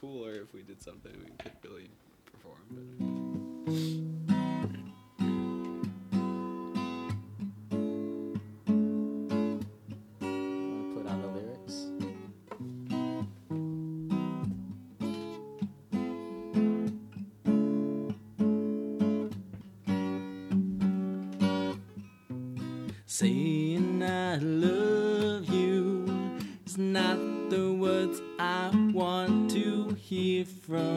[0.00, 1.90] cooler if we did something we could really
[2.24, 2.56] perform.
[2.70, 2.84] But.
[10.94, 11.76] Put on the lyrics?
[23.04, 24.99] Saying I love
[30.44, 30.89] to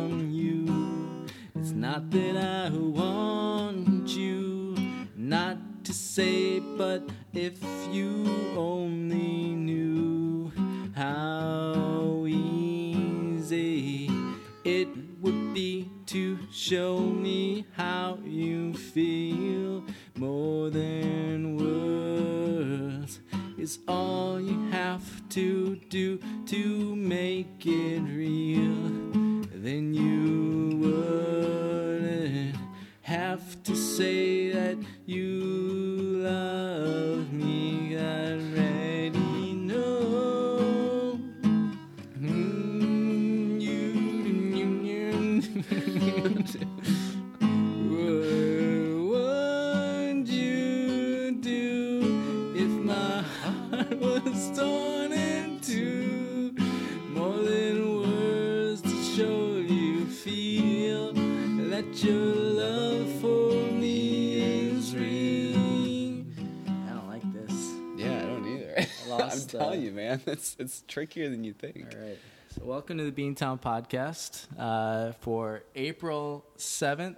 [70.63, 71.85] it's it's trickier than you think.
[71.93, 72.17] All right.
[72.55, 77.17] So, welcome to the Beantown Podcast uh, for April 7th,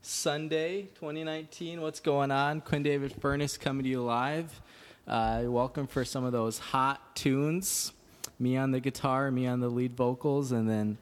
[0.00, 1.82] Sunday, 2019.
[1.82, 2.62] What's going on?
[2.62, 4.58] Quinn David Furness coming to you live.
[5.06, 7.92] Uh, welcome for some of those hot tunes.
[8.38, 10.96] Me on the guitar, me on the lead vocals, and then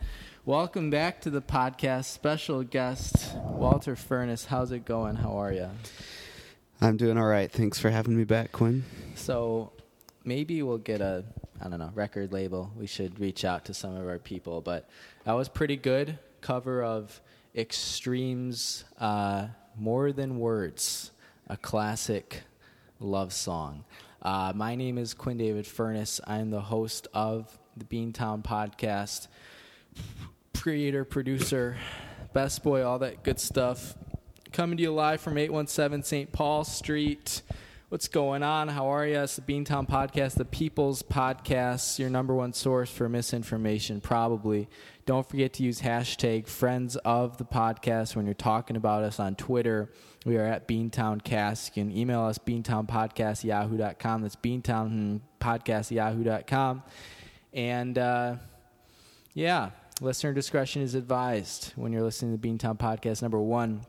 [0.45, 2.07] welcome back to the podcast.
[2.07, 4.47] Special guest, Walter Furness.
[4.47, 5.15] How's it going?
[5.15, 5.71] How are you?
[6.81, 7.51] I'm doing all right.
[7.51, 8.83] Thanks for having me back, Quinn.
[9.15, 9.71] So
[10.25, 11.25] maybe we'll get a
[11.61, 12.71] I don't know record label.
[12.77, 14.61] We should reach out to some of our people.
[14.61, 14.89] But
[15.25, 17.21] that was pretty good cover of
[17.55, 21.13] Extremes, uh, "More Than Words,"
[21.49, 22.43] a classic
[23.01, 23.85] love song.
[24.23, 26.21] Uh, my name is Quinn David Furness.
[26.27, 29.29] I'm the host of the Beantown podcast,
[30.55, 31.77] creator, producer,
[32.33, 33.95] best boy, all that good stuff.
[34.53, 36.33] Coming to you live from 817 St.
[36.33, 37.43] Paul Street.
[37.89, 38.67] What's going on?
[38.67, 39.21] How are you?
[39.21, 44.69] It's the Beantown Podcast, the People's Podcast, your number one source for misinformation, probably.
[45.05, 49.37] Don't forget to use hashtag friends of the podcast when you're talking about us on
[49.37, 49.93] Twitter.
[50.25, 51.77] We are at BeantownCast.
[51.77, 54.23] You can email us beantownpodcast yahoo.com.
[54.23, 56.83] That's beantown podcast yahoo.com.
[57.53, 58.35] And uh,
[59.33, 59.71] yeah,
[60.01, 63.23] listener discretion is advised when you're listening to the Beantown Podcast.
[63.23, 63.83] Number one,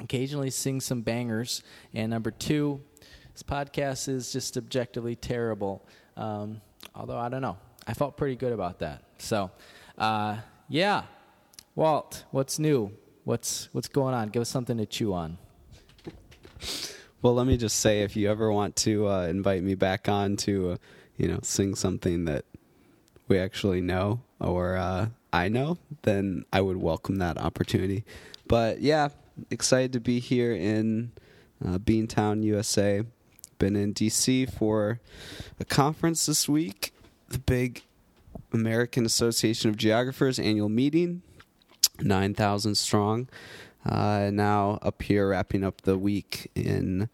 [0.00, 1.62] occasionally sing some bangers.
[1.94, 2.82] And number two,
[3.32, 5.86] this podcast is just objectively terrible.
[6.16, 6.60] Um,
[6.94, 9.02] although I don't know, I felt pretty good about that.
[9.18, 9.50] So,
[9.98, 10.38] uh,
[10.68, 11.04] yeah,
[11.74, 12.92] Walt, what's new?
[13.24, 14.28] What's what's going on?
[14.28, 15.38] Give us something to chew on.
[17.22, 20.36] Well, let me just say, if you ever want to uh, invite me back on
[20.38, 20.76] to, uh,
[21.16, 22.44] you know, sing something that
[23.28, 28.04] we actually know or uh, I know, then I would welcome that opportunity.
[28.48, 29.10] But yeah,
[29.50, 31.12] excited to be here in
[31.64, 33.02] uh, Beantown, USA.
[33.62, 34.98] Been in DC for
[35.60, 36.92] a conference this week,
[37.28, 37.82] the big
[38.52, 41.22] American Association of Geographers annual meeting,
[42.00, 43.28] 9,000 strong.
[43.86, 47.08] Uh, now up here wrapping up the week in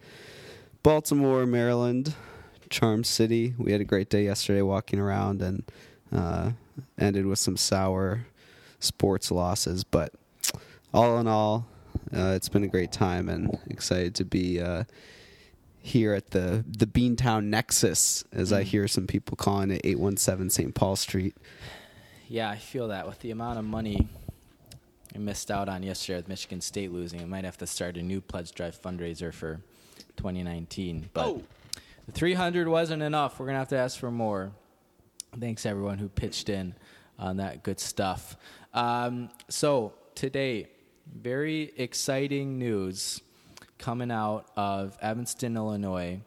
[0.82, 2.14] Baltimore, Maryland,
[2.70, 3.52] Charm City.
[3.58, 5.64] We had a great day yesterday walking around and
[6.10, 6.52] uh,
[6.98, 8.24] ended with some sour
[8.80, 9.84] sports losses.
[9.84, 10.14] But
[10.94, 11.66] all in all,
[12.10, 14.84] uh, it's been a great time and excited to be uh,
[15.88, 20.74] here at the the Beantown Nexus, as I hear some people calling it, 817 St.
[20.74, 21.36] Paul Street.
[22.28, 24.06] Yeah, I feel that with the amount of money
[25.14, 28.02] I missed out on yesterday with Michigan State losing, I might have to start a
[28.02, 29.60] new pledge drive fundraiser for
[30.16, 31.08] 2019.
[31.14, 31.42] But Oh.
[32.06, 33.40] the 300 wasn't enough.
[33.40, 34.52] We're gonna have to ask for more.
[35.38, 36.74] Thanks everyone who pitched in
[37.18, 38.36] on that good stuff.
[38.74, 40.68] Um, so today,
[41.10, 43.22] very exciting news
[43.78, 46.20] coming out of Evanston, Illinois.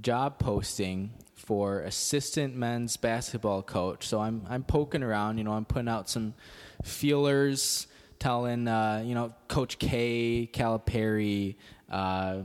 [0.00, 4.06] Job posting for assistant men's basketball coach.
[4.06, 5.38] So I'm I'm poking around.
[5.38, 6.34] You know, I'm putting out some
[6.82, 7.86] feelers,
[8.18, 11.56] telling uh, you know Coach K, Calipari.
[11.90, 12.42] Uh,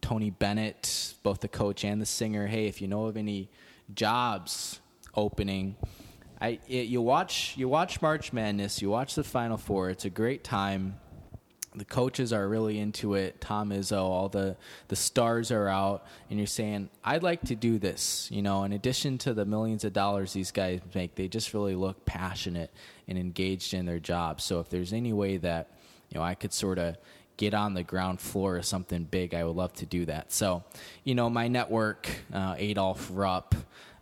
[0.00, 3.50] Tony Bennett, both the coach and the singer, hey, if you know of any
[3.92, 4.80] jobs
[5.14, 5.76] opening,
[6.40, 9.90] I it, you watch you watch March Madness, you watch the Final Four.
[9.90, 10.98] It's a great time.
[11.74, 13.40] The coaches are really into it.
[13.40, 14.56] Tom Izzo, all the
[14.88, 18.72] the stars are out, and you're saying, "I'd like to do this." You know, in
[18.72, 22.72] addition to the millions of dollars these guys make, they just really look passionate
[23.06, 24.40] and engaged in their job.
[24.40, 25.68] So if there's any way that
[26.08, 26.96] you know I could sort of
[27.40, 30.30] get on the ground floor of something big, I would love to do that.
[30.30, 30.62] So,
[31.04, 33.54] you know, my network, uh, Adolph Rupp,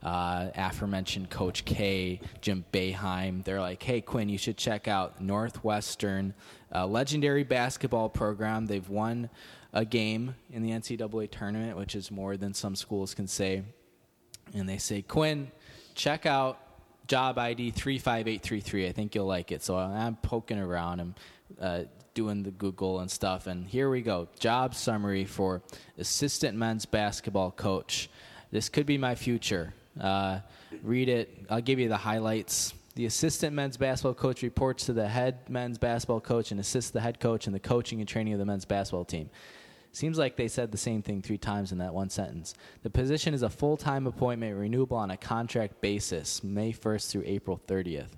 [0.03, 6.35] uh, aforementioned Coach K, Jim Boeheim, they're like, hey, Quinn, you should check out Northwestern,
[6.75, 8.67] uh, legendary basketball program.
[8.67, 9.31] They've won
[9.73, 13.62] a game in the NCAA tournament, which is more than some schools can say.
[14.55, 15.50] And they say, Quinn,
[15.94, 16.59] check out
[17.06, 18.87] job ID 35833.
[18.87, 19.62] I think you'll like it.
[19.62, 21.00] So I'm poking around.
[21.00, 21.15] I'm
[21.61, 21.82] uh,
[22.15, 23.47] doing the Google and stuff.
[23.47, 25.62] And here we go job summary for
[25.99, 28.11] assistant men's basketball coach.
[28.50, 29.75] This could be my future.
[30.00, 30.41] Uh,
[30.82, 31.47] read it.
[31.50, 32.75] I'll give you the highlights.
[32.99, 37.00] The assistant men's basketball coach reports to the head men's basketball coach and assists the
[37.00, 39.31] head coach in the coaching and training of the men's basketball team.
[39.93, 42.55] Seems like they said the same thing three times in that one sentence.
[42.83, 47.23] The position is a full time appointment renewable on a contract basis, May 1st through
[47.27, 48.09] April 30th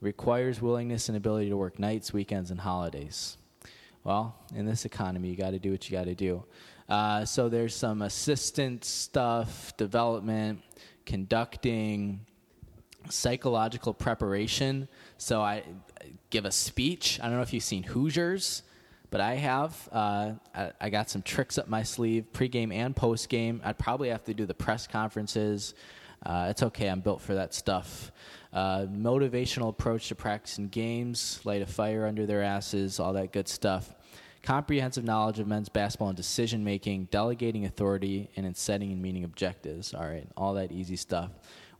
[0.00, 3.38] requires willingness and ability to work nights, weekends, and holidays.
[4.04, 6.44] Well, in this economy, you got to do what you got to do.
[6.88, 10.62] Uh, so there's some assistant stuff, development,
[11.06, 12.20] conducting,
[13.10, 14.88] psychological preparation.
[15.18, 15.62] So I
[16.30, 17.18] give a speech.
[17.20, 18.62] I don't know if you've seen Hoosiers,
[19.10, 19.88] but I have.
[19.92, 23.60] Uh, I, I, got some tricks up my sleeve, pregame and postgame.
[23.64, 25.74] I'd probably have to do the press conferences.
[26.24, 26.88] Uh, it's okay.
[26.88, 28.10] I'm built for that stuff.
[28.52, 33.48] Uh, motivational approach to practicing games, light a fire under their asses, all that good
[33.48, 33.94] stuff.
[34.42, 39.24] Comprehensive knowledge of men's basketball and decision making, delegating authority, and in setting and meeting
[39.24, 39.92] objectives.
[39.92, 41.30] All right, all that easy stuff.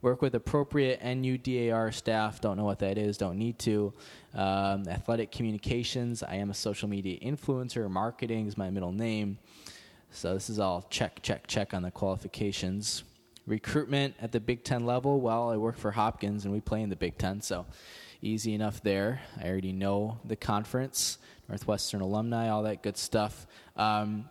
[0.01, 2.39] Work with appropriate NUDAR staff.
[2.41, 3.17] Don't know what that is.
[3.17, 3.93] Don't need to.
[4.33, 6.23] Um, athletic communications.
[6.23, 7.89] I am a social media influencer.
[7.89, 9.39] Marketing is my middle name.
[10.11, 13.03] So this is all check, check, check on the qualifications
[13.47, 16.89] recruitment at the Big Ten level, well, I work for Hopkins and we play in
[16.89, 17.65] the Big Ten, so
[18.21, 19.21] easy enough there.
[19.41, 21.17] I already know the conference,
[21.47, 23.47] Northwestern alumni, all that good stuff.
[23.75, 24.29] Um,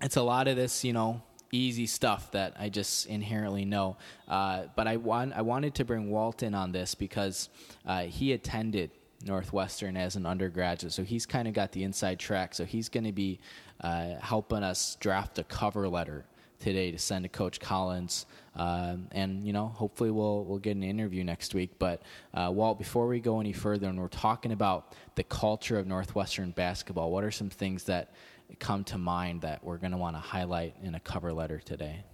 [0.00, 1.20] it's a lot of this, you know,
[1.54, 3.96] easy stuff that I just inherently know.
[4.28, 7.48] Uh, but I want I wanted to bring Walton on this because
[7.86, 8.90] uh, he attended
[9.24, 12.54] Northwestern as an undergraduate, so he's kind of got the inside track.
[12.54, 13.40] So he's going to be
[13.80, 16.24] uh, helping us draft a cover letter
[16.60, 18.26] today to send to Coach Collins,
[18.56, 21.70] um, and you know, hopefully we'll we'll get an interview next week.
[21.78, 22.02] But
[22.34, 26.50] uh, Walt, before we go any further, and we're talking about the culture of Northwestern
[26.50, 28.12] basketball, what are some things that
[28.58, 32.04] come to mind that we're going to want to highlight in a cover letter today?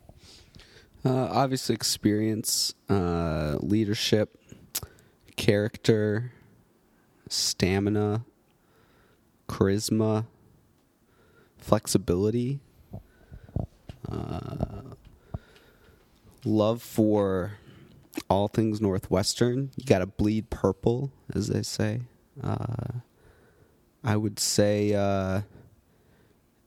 [1.05, 4.39] Uh, obviously, experience, uh, leadership,
[5.37, 6.33] character,
[7.29, 8.25] stamina,
[9.49, 10.27] charisma,
[11.59, 12.61] flexibility
[14.11, 14.83] uh,
[16.45, 17.53] love for
[18.29, 19.71] all things Northwestern.
[19.77, 22.03] You got to bleed purple, as they say.
[22.43, 23.01] Uh,
[24.03, 25.43] I would say uh,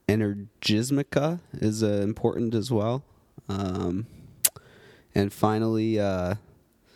[0.07, 3.03] energismica is uh, important as well.
[3.49, 4.07] Um,
[5.15, 6.35] and finally, uh,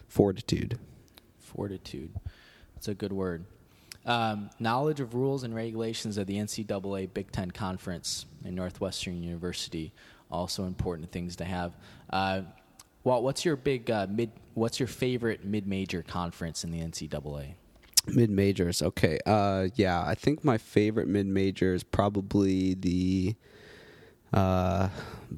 [0.08, 0.80] fortitude.
[1.40, 2.14] Fortitude.
[2.76, 3.46] That's a good word.
[4.06, 9.92] Um, knowledge of rules and regulations of the NCAA Big Ten Conference in Northwestern University
[10.32, 11.74] also important things to have.
[12.10, 12.42] Uh,
[13.04, 14.32] Walt, what's your big uh, mid?
[14.54, 17.54] What's your favorite mid-major conference in the NCAA?
[18.08, 19.20] Mid majors, okay.
[19.26, 23.36] Uh, yeah, I think my favorite mid major is probably the
[24.34, 24.90] uh,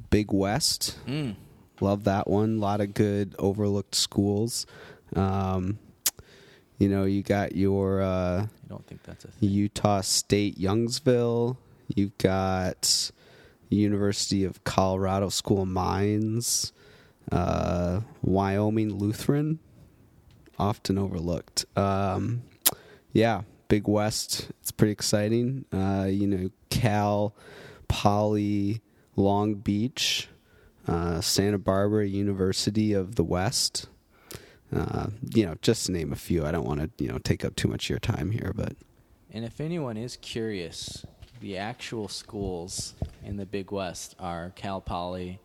[0.10, 0.98] Big West.
[1.08, 1.36] Mm.
[1.82, 2.58] Love that one.
[2.58, 4.66] A lot of good overlooked schools.
[5.16, 5.80] Um,
[6.78, 8.02] you know, you got your.
[8.02, 9.50] Uh, I don't think that's a thing.
[9.50, 11.58] Utah State Youngsville.
[11.96, 13.12] You've got
[13.70, 16.72] University of Colorado School of Mines,
[17.32, 19.60] uh, Wyoming Lutheran,
[20.58, 21.66] often overlooked.
[21.76, 22.44] Um,
[23.14, 24.50] yeah, Big West.
[24.62, 25.66] It's pretty exciting.
[25.72, 27.36] Uh, you know, Cal,
[27.88, 28.82] Poly,
[29.16, 30.28] Long Beach,
[30.88, 33.88] uh, Santa Barbara University of the West.
[34.76, 36.46] Uh, you know, just to name a few.
[36.46, 38.74] I don't want to, you know, take up too much of your time here, but.
[39.32, 41.06] And if anyone is curious,
[41.40, 45.40] the actual schools in the Big West are Cal Poly,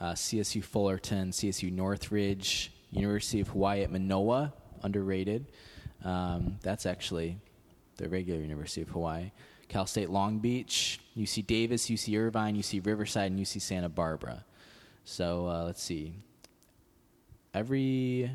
[0.00, 4.52] uh, CSU Fullerton, CSU Northridge, University of Hawaii at Manoa,
[4.82, 5.46] underrated.
[6.04, 7.38] Um, that's actually
[7.96, 9.32] the regular University of Hawaii.
[9.68, 14.44] Cal State Long Beach, UC Davis, UC Irvine, UC Riverside, and UC Santa Barbara.
[15.04, 16.14] So uh, let's see.
[17.54, 18.30] Every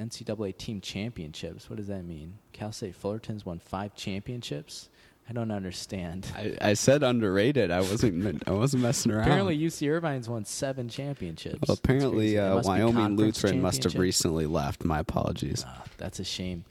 [0.00, 1.68] NCAA team championships.
[1.68, 2.34] What does that mean?
[2.52, 4.88] Cal State Fullerton's won five championships.
[5.30, 6.26] I don't understand.
[6.34, 7.70] I, I said underrated.
[7.70, 8.42] I wasn't.
[8.48, 9.28] I wasn't messing around.
[9.28, 11.60] Apparently, UC Irvine's won seven championships.
[11.68, 14.84] Well, apparently, uh, Wyoming Lutheran must have recently left.
[14.84, 15.64] My apologies.
[15.64, 16.64] Ah, that's a shame.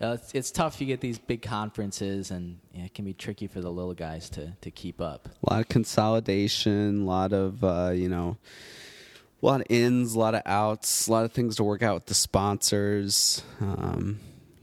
[0.00, 0.80] Uh, it's, it's tough.
[0.80, 4.30] You get these big conferences, and yeah, it can be tricky for the little guys
[4.30, 5.28] to, to keep up.
[5.46, 7.02] A lot of consolidation.
[7.02, 8.38] A lot of uh, you know,
[9.42, 11.92] a lot of ins, a lot of outs, a lot of things to work out
[11.96, 13.42] with the sponsors.
[13.60, 14.20] Um,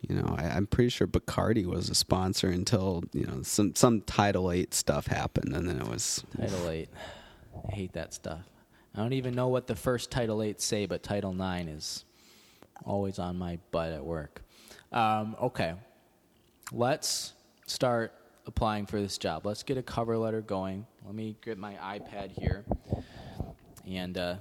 [0.09, 4.01] you know, I, I'm pretty sure Bacardi was a sponsor until you know some some
[4.01, 6.89] Title Eight stuff happened, and then it was Title eight,
[7.67, 8.41] I hate that stuff.
[8.93, 12.05] I don't even know what the first Title eight say, but Title nine is
[12.85, 14.41] always on my butt at work.
[14.91, 15.74] Um, okay,
[16.71, 17.33] let's
[17.67, 18.13] start
[18.45, 19.45] applying for this job.
[19.45, 20.85] Let's get a cover letter going.
[21.05, 22.63] Let me get my iPad here
[23.88, 24.35] and uh,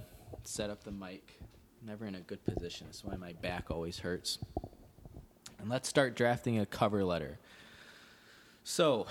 [0.44, 1.38] set up the mic.
[1.86, 2.86] Never in a good position.
[2.86, 4.38] That's why my back always hurts.
[5.64, 7.38] And let's start drafting a cover letter.
[8.64, 9.06] So,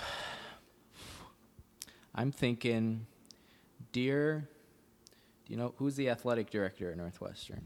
[2.14, 3.08] I'm thinking,
[3.90, 4.48] dear,
[5.44, 7.60] do you know who's the athletic director at Northwestern?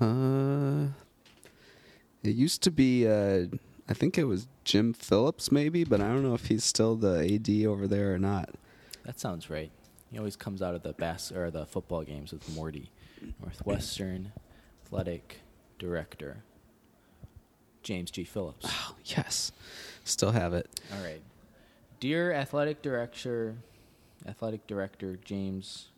[0.00, 0.88] Uh,
[2.22, 3.06] it used to be.
[3.06, 3.48] Uh,
[3.86, 7.34] I think it was Jim Phillips, maybe, but I don't know if he's still the
[7.34, 8.54] AD over there or not.
[9.04, 9.70] That sounds right.
[10.10, 12.90] He always comes out of the bas- or the football games with Morty.
[13.42, 14.32] Northwestern
[14.86, 15.40] athletic
[15.78, 16.42] director
[17.86, 18.24] James G.
[18.24, 18.66] Phillips.
[18.68, 19.52] Oh, yes,
[20.02, 20.68] still have it.
[20.92, 21.22] All right.
[22.00, 23.54] Dear athletic director
[24.26, 25.90] athletic director James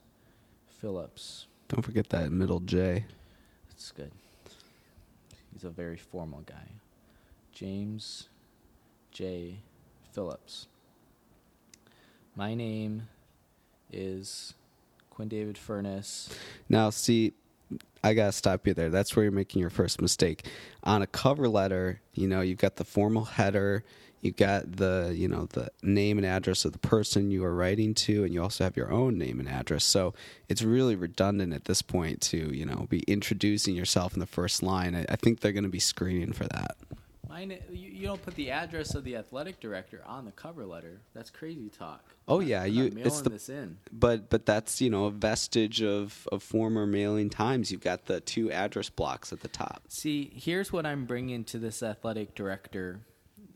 [0.66, 1.46] Phillips.
[1.68, 3.06] Don't forget that middle J.
[3.70, 4.12] That's good.
[5.50, 6.72] He's a very formal guy.
[7.52, 8.28] James
[9.10, 9.60] J.
[10.12, 10.66] Phillips.
[12.36, 13.08] My name
[13.90, 14.52] is
[15.08, 16.28] Quinn David Furness.
[16.68, 17.32] Now, see,
[18.02, 18.90] I gotta stop you there.
[18.90, 20.46] That's where you're making your first mistake.
[20.84, 23.84] On a cover letter, you know, you've got the formal header,
[24.20, 27.94] you've got the, you know, the name and address of the person you are writing
[27.94, 29.84] to, and you also have your own name and address.
[29.84, 30.14] So
[30.48, 34.62] it's really redundant at this point to, you know, be introducing yourself in the first
[34.62, 34.94] line.
[34.94, 36.76] I, I think they're gonna be screening for that.
[37.28, 41.00] Mine, you, you don't put the address of the athletic director on the cover letter.
[41.14, 42.02] That's crazy talk.
[42.26, 42.84] Oh yeah, I'm you.
[42.84, 43.76] It's mailing the this in.
[43.92, 47.70] but but that's you know a vestige of of former mailing times.
[47.70, 49.82] You've got the two address blocks at the top.
[49.88, 53.00] See, here's what I'm bringing to this athletic director,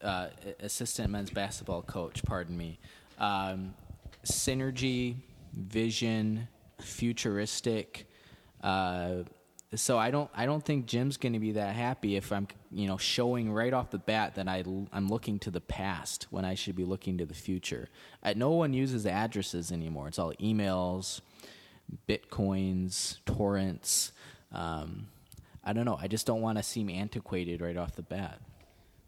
[0.02, 0.28] uh,
[0.60, 2.22] assistant men's basketball coach.
[2.24, 2.78] Pardon me.
[3.18, 3.74] Um,
[4.26, 5.16] synergy,
[5.54, 6.48] vision,
[6.80, 8.06] futuristic.
[8.62, 9.22] Uh,
[9.74, 12.86] so I don't I don't think Jim's going to be that happy if I'm you
[12.86, 16.54] know showing right off the bat that I I'm looking to the past when I
[16.54, 17.88] should be looking to the future.
[18.22, 20.08] Uh, no one uses addresses anymore.
[20.08, 21.20] It's all emails,
[22.08, 24.12] bitcoins, torrents.
[24.52, 25.08] Um,
[25.64, 25.98] I don't know.
[26.00, 28.40] I just don't want to seem antiquated right off the bat.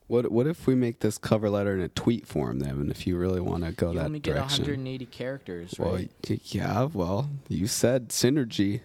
[0.07, 2.71] What what if we make this cover letter in a tweet form then?
[2.73, 5.95] And if you really want to go You that only get direction, 180 characters, well,
[5.95, 6.11] right?
[6.45, 6.85] yeah.
[6.93, 8.83] Well, you said synergy.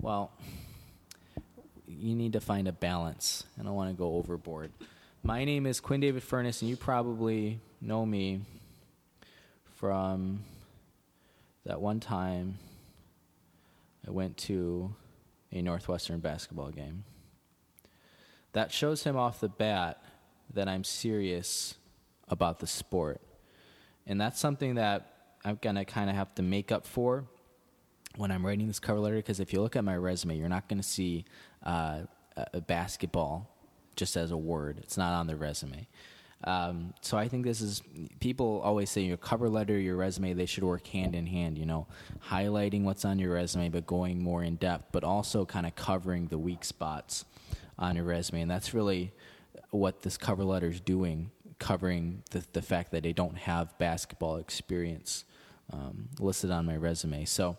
[0.00, 0.32] Well,
[2.02, 3.44] you need to find a balance.
[3.58, 4.72] I don't want to go overboard.
[5.22, 8.40] My name is Quinn David Furness, and you probably know me
[9.76, 10.40] from
[11.64, 12.58] that one time
[14.06, 14.92] I went to
[15.52, 17.04] a Northwestern basketball game.
[18.52, 20.02] That shows him off the bat
[20.54, 21.76] that I'm serious
[22.28, 23.20] about the sport.
[24.08, 25.06] And that's something that
[25.44, 27.26] I'm going to kind of have to make up for
[28.16, 30.68] when I'm writing this cover letter because if you look at my resume, you're not
[30.68, 31.24] going to see
[31.64, 32.02] uh,
[32.66, 33.48] basketball
[33.96, 34.78] just as a word.
[34.78, 35.86] It's not on their resume.
[36.44, 37.82] Um, so I think this is
[38.18, 41.56] people always say your cover letter, your resume, they should work hand in hand.
[41.56, 41.86] You know,
[42.30, 46.26] highlighting what's on your resume, but going more in depth, but also kind of covering
[46.28, 47.24] the weak spots
[47.78, 49.12] on your resume, and that's really
[49.70, 54.36] what this cover letter is doing, covering the the fact that they don't have basketball
[54.36, 55.24] experience
[55.72, 57.24] um, listed on my resume.
[57.24, 57.56] So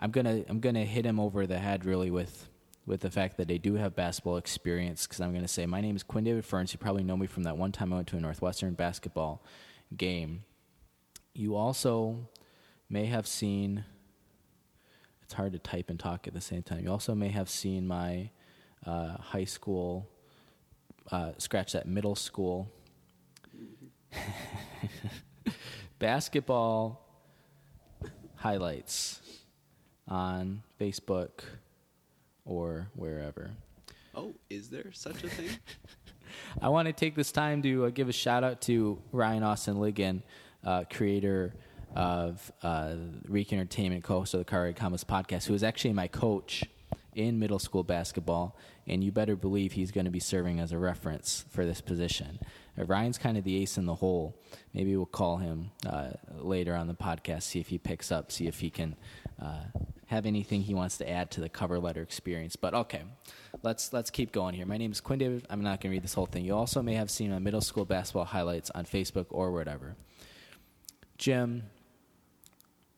[0.00, 2.48] I'm gonna I'm gonna hit him over the head really with
[2.86, 5.96] with the fact that they do have basketball experience because I'm gonna say my name
[5.96, 6.72] is Quinn David Ferns.
[6.72, 9.42] You probably know me from that one time I went to a Northwestern basketball
[9.96, 10.44] game.
[11.34, 12.28] You also
[12.88, 13.84] may have seen.
[15.22, 16.80] It's hard to type and talk at the same time.
[16.80, 18.30] You also may have seen my
[18.84, 20.08] uh, high school,
[21.12, 22.68] uh, scratch that middle school
[25.98, 27.06] basketball
[28.36, 29.20] highlights
[30.08, 31.42] on Facebook
[32.44, 33.50] or wherever.
[34.14, 35.50] Oh, is there such a thing?
[36.62, 39.76] I want to take this time to uh, give a shout out to Ryan Austin
[39.76, 40.22] Ligon,
[40.64, 41.54] uh, creator
[41.94, 42.94] of uh,
[43.28, 46.64] Reek Entertainment, co host of the Car Comics podcast, who was actually my coach
[47.14, 48.56] in middle school basketball,
[48.86, 52.38] and you better believe he's going to be serving as a reference for this position.
[52.78, 54.36] Uh, Ryan's kind of the ace in the hole.
[54.72, 58.46] Maybe we'll call him uh, later on the podcast, see if he picks up, see
[58.46, 58.96] if he can
[59.42, 59.64] uh,
[60.10, 62.56] have anything he wants to add to the cover letter experience.
[62.56, 63.02] But okay,
[63.62, 64.66] let's let's keep going here.
[64.66, 65.46] My name is Quinn David.
[65.48, 66.44] I'm not going to read this whole thing.
[66.44, 69.94] You also may have seen my middle school basketball highlights on Facebook or whatever.
[71.16, 71.62] Jim,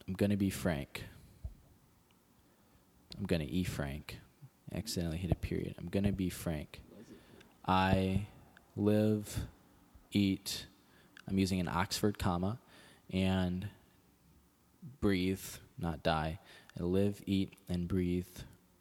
[0.08, 1.04] I'm going to be frank.
[3.18, 4.18] I'm going to e frank.
[4.74, 5.74] Accidentally hit a period.
[5.78, 6.80] I'm going to be frank.
[7.68, 8.26] I
[8.74, 9.38] live,
[10.12, 10.64] eat,
[11.28, 12.58] I'm using an Oxford comma,
[13.12, 13.68] and
[15.02, 15.44] breathe,
[15.78, 16.38] not die.
[16.78, 18.26] Live, eat, and breathe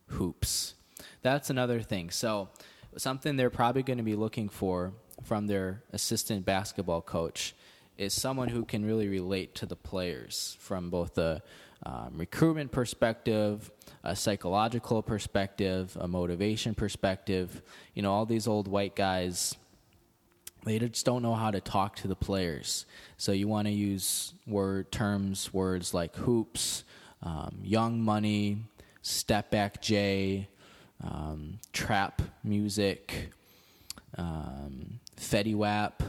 [0.07, 0.75] hoops.
[1.21, 2.09] That's another thing.
[2.09, 2.49] So,
[2.97, 4.93] something they're probably going to be looking for
[5.23, 7.53] from their assistant basketball coach
[7.97, 11.41] is someone who can really relate to the players from both the
[11.83, 13.71] um, recruitment perspective,
[14.03, 17.61] a psychological perspective, a motivation perspective.
[17.93, 19.55] You know, all these old white guys,
[20.63, 22.85] they just don't know how to talk to the players.
[23.17, 26.83] So you want to use word terms, words like hoops,
[27.23, 28.57] um, young money,
[29.01, 30.47] step back J,
[31.03, 33.31] um, trap music,
[34.17, 36.03] um, Fetty Wap.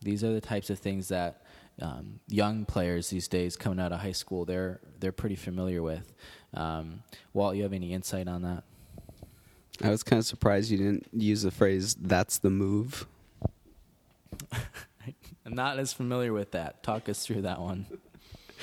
[0.00, 1.42] These are the types of things that
[1.80, 6.12] um, young players these days coming out of high school they're they're pretty familiar with.
[6.54, 8.64] Um, Walt, you have any insight on that?
[9.82, 13.06] I was kind of surprised you didn't use the phrase "that's the move."
[15.46, 16.82] I'm not as familiar with that.
[16.82, 17.86] Talk us through that one.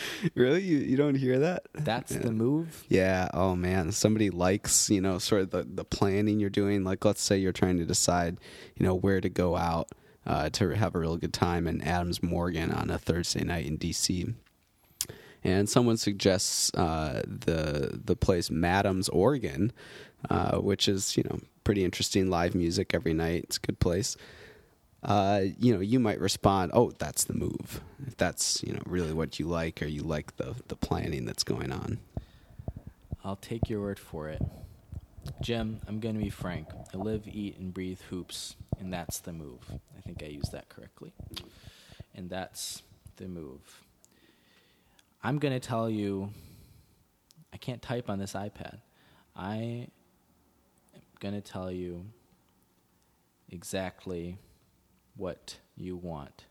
[0.35, 1.67] really, you you don't hear that?
[1.73, 2.19] That's yeah.
[2.19, 2.83] the move.
[2.87, 3.29] Yeah.
[3.33, 6.83] Oh man, somebody likes you know sort of the the planning you're doing.
[6.83, 8.37] Like, let's say you're trying to decide,
[8.75, 9.89] you know, where to go out
[10.25, 13.77] uh, to have a real good time in Adams Morgan on a Thursday night in
[13.77, 14.33] DC.
[15.43, 19.71] And someone suggests uh, the the place Madams Organ,
[20.29, 23.43] uh, which is you know pretty interesting live music every night.
[23.43, 24.17] It's a good place.
[25.05, 29.13] Uh, you know, you might respond, "Oh, that's the move." If that's you know really
[29.13, 31.99] what you like, or you like the the planning that's going on.
[33.23, 34.41] I'll take your word for it.
[35.41, 36.67] Jim, I'm going to be frank.
[36.93, 39.60] I live, eat, and breathe hoops, and that's the move.
[39.69, 41.13] I think I used that correctly.
[42.13, 42.84] And that's
[43.17, 43.82] the move.
[45.23, 46.30] I'm going to tell you,
[47.51, 48.80] I can't type on this iPad.
[49.36, 49.88] I
[50.93, 52.06] am going to tell you
[53.49, 54.38] exactly
[55.15, 56.45] what you want.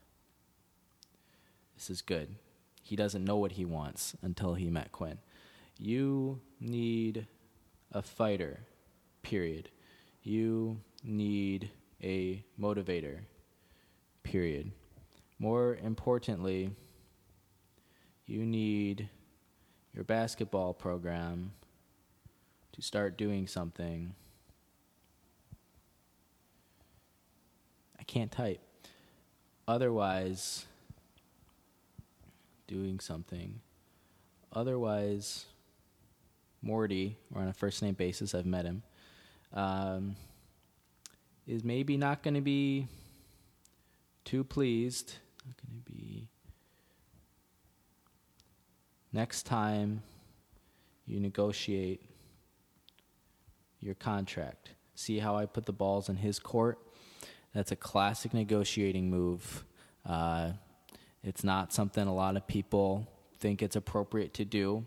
[1.75, 2.35] This is good.
[2.81, 5.17] He doesn't know what he wants until he met Quinn.
[5.77, 7.27] You need
[7.91, 8.59] a fighter,
[9.23, 9.69] period.
[10.23, 11.69] You need
[12.03, 13.19] a motivator,
[14.23, 14.71] period.
[15.39, 16.71] More importantly,
[18.25, 19.09] you need
[19.93, 21.51] your basketball program
[22.73, 24.15] to start doing something.
[28.07, 28.61] Can't type.
[29.67, 30.65] Otherwise,
[32.67, 33.59] doing something.
[34.53, 35.45] Otherwise,
[36.61, 38.83] Morty, we're on a first name basis, I've met him,
[39.53, 40.15] um,
[41.47, 42.87] is maybe not going to be
[44.23, 45.13] too pleased.
[45.45, 46.27] Not going to be.
[49.13, 50.01] Next time
[51.05, 52.01] you negotiate
[53.79, 56.79] your contract, see how I put the balls in his court?
[57.55, 59.63] That's a classic negotiating move.
[60.05, 60.51] Uh,
[61.23, 63.07] it's not something a lot of people
[63.39, 64.85] think it's appropriate to do.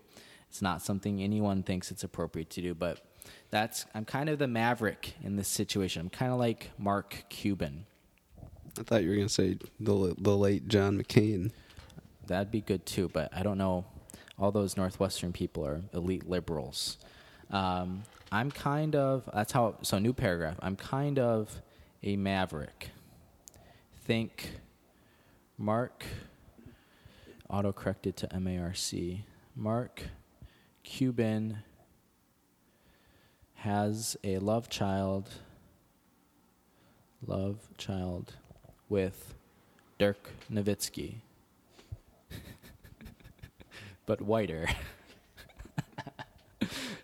[0.49, 3.01] It's not something anyone thinks it's appropriate to do, but
[3.49, 6.01] that's I'm kind of the maverick in this situation.
[6.01, 7.87] I'm kind of like Mark Cuban.
[8.79, 11.51] I thought you were going to say the the late John McCain.
[12.27, 13.85] That'd be good too, but I don't know.
[14.37, 16.97] All those Northwestern people are elite liberals.
[17.49, 19.77] Um, I'm kind of that's how.
[19.81, 20.57] So new paragraph.
[20.61, 21.61] I'm kind of
[22.03, 22.91] a maverick.
[24.05, 24.59] Think
[25.57, 26.03] Mark
[27.49, 29.25] auto corrected to M A R C.
[29.55, 30.03] Mark
[30.83, 31.59] Cuban
[33.55, 35.29] has a love child
[37.25, 38.35] love child
[38.87, 39.35] with
[39.97, 41.15] Dirk Nowitzki.
[44.05, 44.67] but whiter.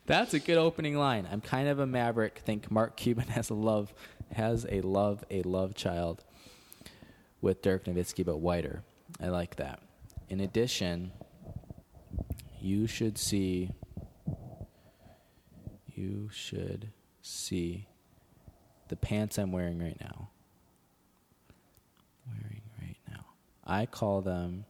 [0.05, 1.27] That's a good opening line.
[1.29, 2.39] I'm kind of a maverick.
[2.39, 3.93] Think Mark Cuban has a love
[4.33, 6.23] has a love a love child
[7.41, 8.83] with Dirk Nowitzki, but whiter.
[9.21, 9.79] I like that.
[10.29, 11.11] In addition,
[12.59, 13.71] you should see
[15.95, 17.87] you should see
[18.89, 20.29] the pants I'm wearing right now.
[22.27, 23.25] Wearing right now.
[23.63, 24.65] I call them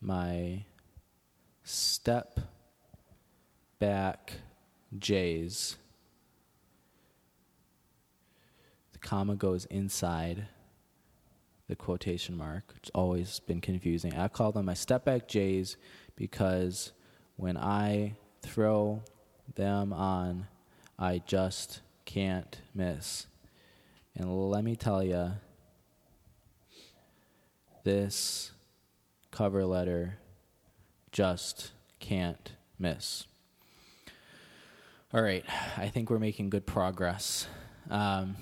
[0.00, 0.64] my
[1.62, 2.40] step
[3.78, 4.32] back
[4.98, 5.76] Jays.
[8.89, 10.46] The comma goes inside
[11.68, 12.74] the quotation mark.
[12.76, 14.14] It's always been confusing.
[14.14, 15.76] I call them my step back Jays
[16.16, 16.92] because
[17.36, 19.02] when I throw
[19.54, 20.48] them on,
[20.98, 23.26] I just can't miss.
[24.16, 25.32] And let me tell you,
[27.84, 28.50] this
[29.30, 30.18] cover letter
[31.12, 33.26] just can't miss.
[35.12, 35.44] All right,
[35.76, 37.46] I think we're making good progress.
[37.88, 38.36] Um,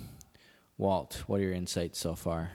[0.79, 2.53] Walt, what are your insights so far?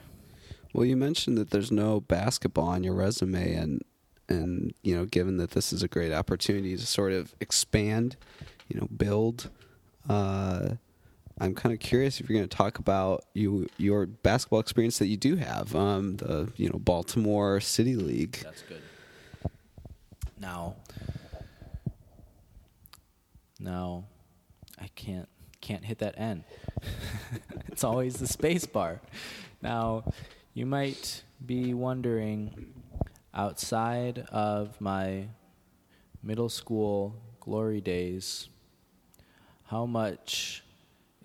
[0.73, 3.81] Well, you mentioned that there's no basketball on your resume, and
[4.27, 8.15] and you know, given that this is a great opportunity to sort of expand,
[8.69, 9.49] you know, build.
[10.09, 10.69] Uh,
[11.39, 15.07] I'm kind of curious if you're going to talk about you your basketball experience that
[15.07, 18.39] you do have, um, the you know Baltimore City League.
[18.43, 18.81] That's good.
[20.39, 20.75] Now,
[23.59, 24.05] now,
[24.79, 25.29] I can't
[25.63, 26.43] can't hit that N.
[27.67, 28.99] it's always the space bar.
[29.61, 30.03] Now,
[30.53, 32.73] you might be wondering,
[33.33, 35.29] outside of my
[36.21, 38.49] middle school glory days,
[39.67, 40.65] how much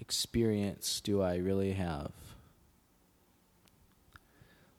[0.00, 2.12] experience do I really have?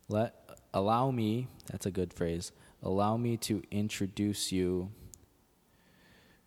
[0.07, 0.35] Let
[0.73, 2.53] allow me, that's a good phrase.
[2.81, 4.89] Allow me to introduce you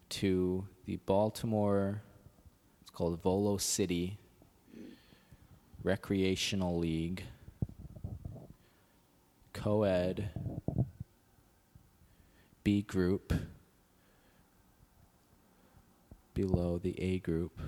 [0.08, 2.00] to the Baltimore
[2.92, 4.18] called Volo City
[5.82, 7.24] Recreational League.
[9.52, 10.30] Co-ed.
[12.64, 13.32] B group.
[16.34, 17.58] Below the A group.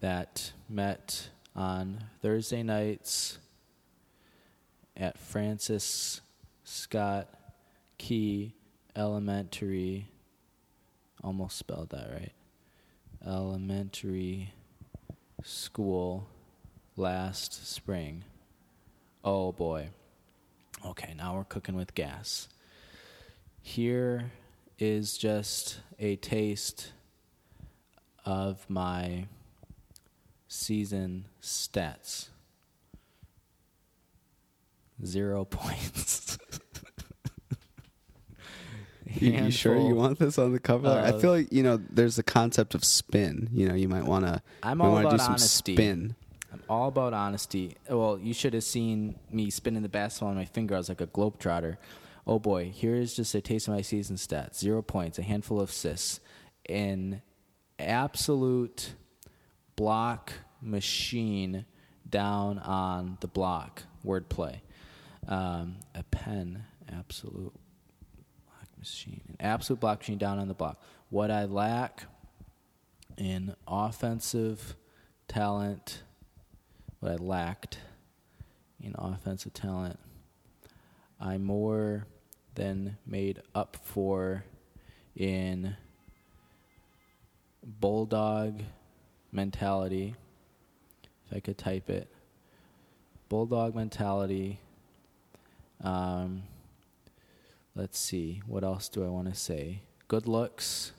[0.00, 3.38] That met on Thursday nights
[4.96, 6.20] at Francis
[6.62, 7.28] Scott
[7.98, 8.54] Key
[8.96, 10.08] Elementary.
[11.24, 12.32] Almost spelled that right.
[13.26, 14.52] Elementary
[15.42, 16.28] school
[16.96, 18.24] last spring.
[19.24, 19.88] Oh boy.
[20.84, 22.48] Okay, now we're cooking with gas.
[23.62, 24.32] Here
[24.78, 26.92] is just a taste
[28.26, 29.26] of my
[30.46, 32.28] season stats
[35.04, 36.38] zero points.
[39.14, 40.88] You, you sure you want this on the cover?
[40.88, 41.76] I feel like you know.
[41.76, 43.48] There's the concept of spin.
[43.52, 44.42] You know, you might want to.
[44.62, 45.74] I'm all want to about do some honesty.
[45.74, 46.16] spin.
[46.52, 47.76] I'm all about honesty.
[47.88, 50.74] Well, you should have seen me spinning the basketball on my finger.
[50.74, 51.76] I was like a globetrotter.
[52.26, 55.70] Oh boy, here's just a taste of my season stats: zero points, a handful of
[55.70, 56.20] assists,
[56.68, 57.22] an
[57.78, 58.94] absolute
[59.76, 61.66] block machine
[62.08, 63.82] down on the block.
[64.04, 64.60] Wordplay.
[65.26, 67.52] Um, a pen, absolute
[68.84, 70.80] machine, an absolute block machine down on the block.
[71.08, 72.04] What I lack
[73.16, 74.76] in offensive
[75.26, 76.02] talent,
[77.00, 77.78] what I lacked
[78.82, 79.98] in offensive talent,
[81.18, 82.06] I more
[82.54, 84.44] than made up for
[85.16, 85.76] in
[87.62, 88.62] bulldog
[89.32, 90.14] mentality.
[91.26, 92.08] If I could type it,
[93.30, 94.60] bulldog mentality.
[95.82, 96.42] Um,
[97.74, 99.82] let's see, what else do I want to say?
[100.08, 100.92] Good looks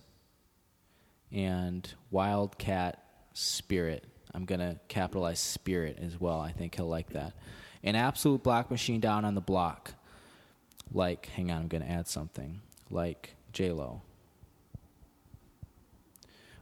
[1.31, 4.05] and wildcat spirit.
[4.33, 6.39] I'm going to capitalize spirit as well.
[6.39, 7.33] I think he'll like that.
[7.83, 9.93] An absolute black machine down on the block.
[10.91, 12.61] Like, hang on, I'm going to add something.
[12.89, 14.01] Like J-Lo.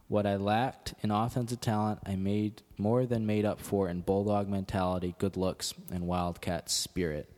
[0.06, 4.48] What I lacked in offensive talent, I made more than made up for in bulldog
[4.48, 7.28] mentality, good looks, and wildcat spirit.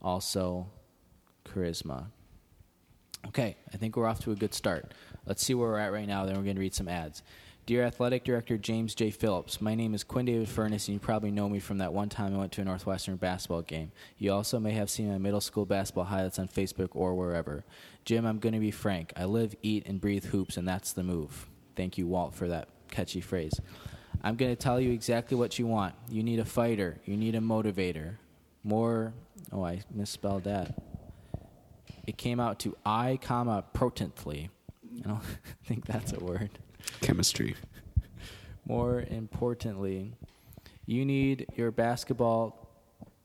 [0.00, 0.68] Also,
[1.46, 2.06] charisma.
[3.28, 4.92] Okay, I think we're off to a good start.
[5.24, 7.22] Let's see where we're at right now, then we're going to read some ads.
[7.66, 9.10] Dear Athletic Director James J.
[9.10, 12.08] Phillips, my name is Quinn David Furness, and you probably know me from that one
[12.08, 13.90] time I went to a Northwestern basketball game.
[14.18, 17.64] You also may have seen my middle school basketball highlights on Facebook or wherever.
[18.04, 19.12] Jim, I'm going to be frank.
[19.16, 21.48] I live, eat, and breathe hoops, and that's the move.
[21.74, 23.60] Thank you, Walt, for that catchy phrase.
[24.22, 25.96] I'm going to tell you exactly what you want.
[26.08, 26.98] You need a fighter.
[27.04, 28.18] You need a motivator.
[28.62, 29.12] More.
[29.50, 30.72] Oh, I misspelled that.
[32.06, 34.50] It came out to I, comma potently.
[35.04, 35.22] I don't
[35.64, 36.50] think that's a word.
[37.00, 37.56] Chemistry.
[38.64, 40.12] More importantly,
[40.86, 42.68] you need your basketball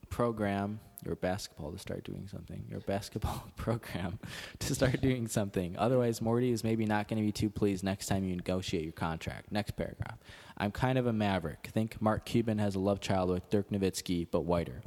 [0.10, 4.20] program, your basketball to start doing something, your basketball program
[4.60, 5.76] to start doing something.
[5.78, 8.92] Otherwise, Morty is maybe not going to be too pleased next time you negotiate your
[8.92, 9.52] contract.
[9.52, 10.18] Next paragraph.
[10.58, 11.70] I'm kind of a maverick.
[11.72, 14.82] Think Mark Cuban has a love child with Dirk Nowitzki, but whiter.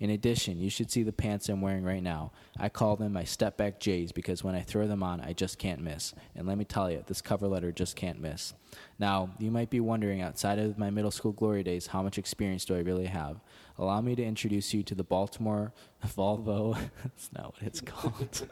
[0.00, 2.32] In addition, you should see the pants I'm wearing right now.
[2.58, 5.58] I call them my step back J's because when I throw them on, I just
[5.58, 6.14] can't miss.
[6.36, 8.54] And let me tell you, this cover letter just can't miss.
[8.98, 12.64] Now, you might be wondering outside of my middle school glory days, how much experience
[12.64, 13.40] do I really have?
[13.76, 15.72] Allow me to introduce you to the Baltimore
[16.06, 16.74] Volvo.
[17.02, 18.48] That's not what it's called.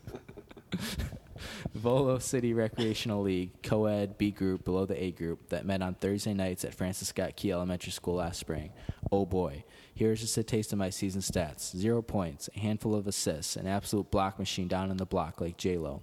[1.75, 6.35] Volo City Recreational League, co-ed B group below the A group that met on Thursday
[6.35, 8.73] nights at Francis Scott Key Elementary School last spring.
[9.13, 9.65] Oh boy.
[9.97, 11.75] Here's just a taste of my season stats.
[11.75, 15.57] Zero points, a handful of assists, an absolute block machine down in the block like
[15.57, 16.03] J-Lo.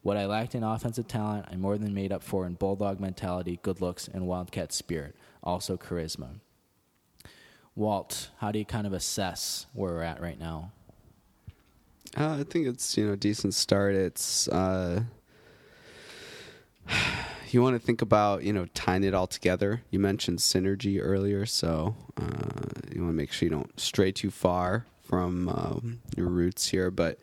[0.00, 3.60] What I lacked in offensive talent, I more than made up for in bulldog mentality,
[3.62, 5.16] good looks, and wildcat spirit.
[5.42, 6.40] Also charisma.
[7.74, 10.72] Walt, how do you kind of assess where we're at right now?
[12.16, 13.94] Uh, I think it's you know decent start.
[13.94, 15.02] It's uh,
[17.50, 19.82] you want to think about you know tying it all together.
[19.90, 24.30] You mentioned synergy earlier, so uh, you want to make sure you don't stray too
[24.30, 26.90] far from um, your roots here.
[26.90, 27.18] But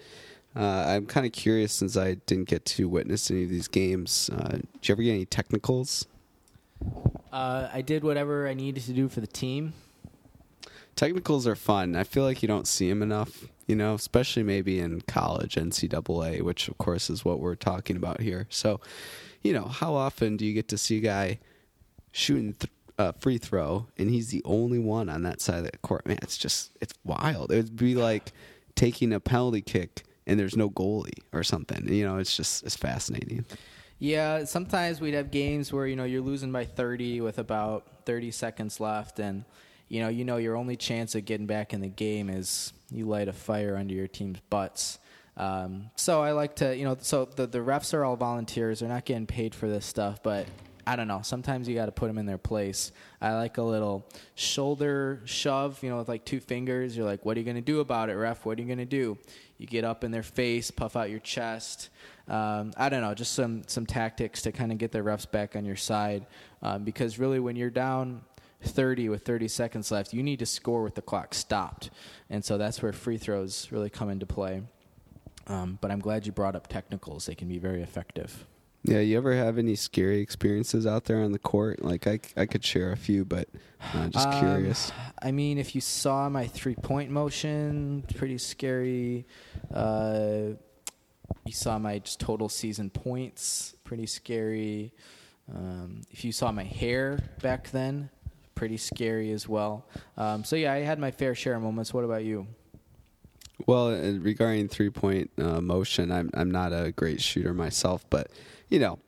[0.56, 4.30] uh, I'm kind of curious since I didn't get to witness any of these games.
[4.34, 6.06] Uh, did you ever get any technicals?
[7.32, 9.74] Uh, I did whatever I needed to do for the team.
[10.96, 11.96] Technicals are fun.
[11.96, 16.42] I feel like you don't see them enough, you know, especially maybe in college, NCAA,
[16.44, 18.46] which of course is what we're talking about here.
[18.50, 18.80] So,
[19.44, 21.40] you know, how often do you get to see a guy
[22.12, 25.78] shooting th- a free throw and he's the only one on that side of the
[25.80, 26.06] court?
[26.06, 27.52] Man, it's just, it's wild.
[27.52, 28.32] It would be like
[28.76, 31.92] taking a penalty kick and there's no goalie or something.
[31.92, 33.46] You know, it's just, it's fascinating.
[34.00, 38.32] Yeah, sometimes we'd have games where, you know, you're losing by 30 with about 30
[38.32, 39.46] seconds left and
[39.90, 43.06] you know, you know your only chance of getting back in the game is you
[43.06, 44.98] light a fire under your team's butts.
[45.36, 48.80] Um, so I like to, you know, so the the refs are all volunteers.
[48.80, 50.48] They're not getting paid for this stuff, but
[50.86, 51.22] I don't know.
[51.24, 52.92] Sometimes you got to put them in their place.
[53.22, 56.96] I like a little shoulder shove, you know, with like two fingers.
[56.96, 58.46] You're like, what are you going to do about it, ref?
[58.46, 59.18] What are you going to do?
[59.58, 61.90] You get up in their face, puff out your chest.
[62.28, 65.56] Um, I don't know, just some some tactics to kind of get the refs back
[65.56, 66.26] on your side.
[66.62, 68.22] Um, because really, when you're down
[68.62, 71.90] 30 with 30 seconds left, you need to score with the clock stopped.
[72.30, 74.64] And so that's where free throws really come into play.
[75.48, 78.46] Um, but I'm glad you brought up technicals, they can be very effective.
[78.86, 81.82] Yeah, you ever have any scary experiences out there on the court?
[81.82, 83.48] Like I, I could share a few, but
[83.94, 84.92] uh, just um, curious.
[85.22, 89.26] I mean, if you saw my three point motion, pretty scary.
[89.74, 90.56] Uh,
[91.46, 94.94] you saw my just total season points, pretty scary.
[95.54, 98.10] Um, if you saw my hair back then,
[98.56, 99.88] pretty scary as well.
[100.18, 101.94] Um, so yeah, I had my fair share of moments.
[101.94, 102.48] What about you?
[103.68, 108.30] Well, regarding three point uh, motion, I'm I'm not a great shooter myself, but
[108.70, 109.00] you know,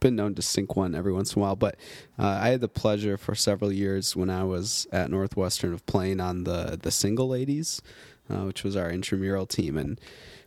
[0.00, 1.56] been known to sink one every once in a while.
[1.56, 1.76] But
[2.18, 6.20] uh, I had the pleasure for several years when I was at Northwestern of playing
[6.20, 7.82] on the the single ladies,
[8.30, 10.00] uh, which was our intramural team, and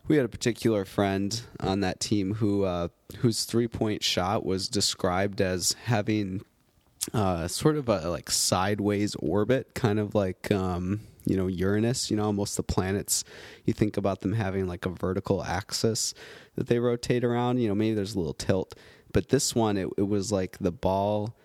[0.08, 4.68] we had a particular friend on that team who uh, whose three point shot was
[4.68, 6.42] described as having
[7.14, 12.10] uh, sort of a like sideways orbit, kind of like um, you know Uranus.
[12.10, 13.24] You know, most of the planets,
[13.64, 16.14] you think about them having like a vertical axis
[16.56, 17.58] that they rotate around.
[17.58, 18.74] You know, maybe there's a little tilt,
[19.12, 21.36] but this one, it, it was like the ball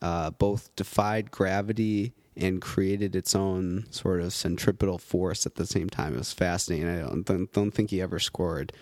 [0.00, 5.88] uh, both defied gravity and created its own sort of centripetal force at the same
[5.88, 6.14] time.
[6.14, 6.88] It was fascinating.
[6.88, 8.72] I don't, don't think he ever scored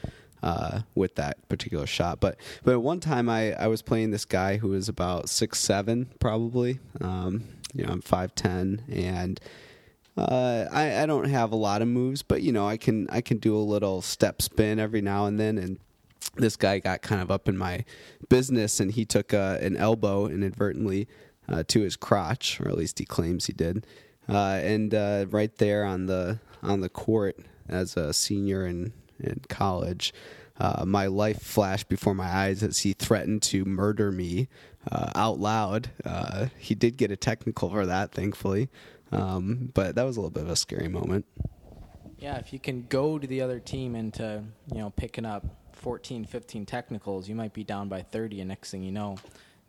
[0.42, 2.20] uh, with that particular shot.
[2.20, 5.58] But but at one time I, I was playing this guy who was about six
[5.58, 6.78] seven probably.
[7.00, 7.44] Um,
[7.74, 9.40] you know I'm five ten and.
[10.16, 13.20] Uh, I, I don't have a lot of moves, but you know I can I
[13.20, 15.78] can do a little step spin every now and then, and
[16.36, 17.84] this guy got kind of up in my
[18.28, 21.08] business, and he took uh, an elbow inadvertently
[21.48, 23.86] uh, to his crotch, or at least he claims he did.
[24.28, 27.36] Uh, and uh, right there on the on the court
[27.68, 30.12] as a senior in in college.
[30.58, 34.46] Uh, my life flashed before my eyes as he threatened to murder me
[35.14, 35.88] out loud.
[36.58, 38.68] He did get a technical for that, thankfully,
[39.12, 41.24] um, but that was a little bit of a scary moment.
[42.18, 44.42] Yeah, if you can go to the other team into
[44.72, 48.70] you know picking up 14, 15 technicals, you might be down by 30, and next
[48.70, 49.16] thing you know,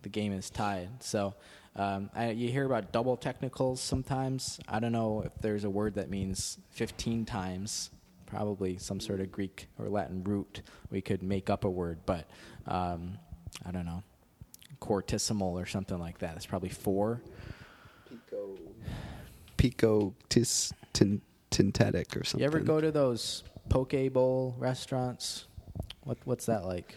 [0.02, 1.02] the game is tied.
[1.02, 1.34] So.
[1.74, 4.60] Um, I, you hear about double technicals sometimes.
[4.68, 7.88] I don't know if there's a word that means 15 times
[8.32, 10.62] probably some sort of Greek or Latin root.
[10.90, 12.26] We could make up a word, but
[12.66, 13.18] um,
[13.64, 14.02] I don't know,
[14.80, 16.36] quartesimal or something like that.
[16.36, 17.20] It's probably four.
[18.08, 18.56] Pico,
[19.62, 21.22] pico tis, tin,
[21.52, 22.40] tintetic or something.
[22.40, 25.46] You ever go to those poke bowl restaurants?
[26.02, 26.96] What what's that like?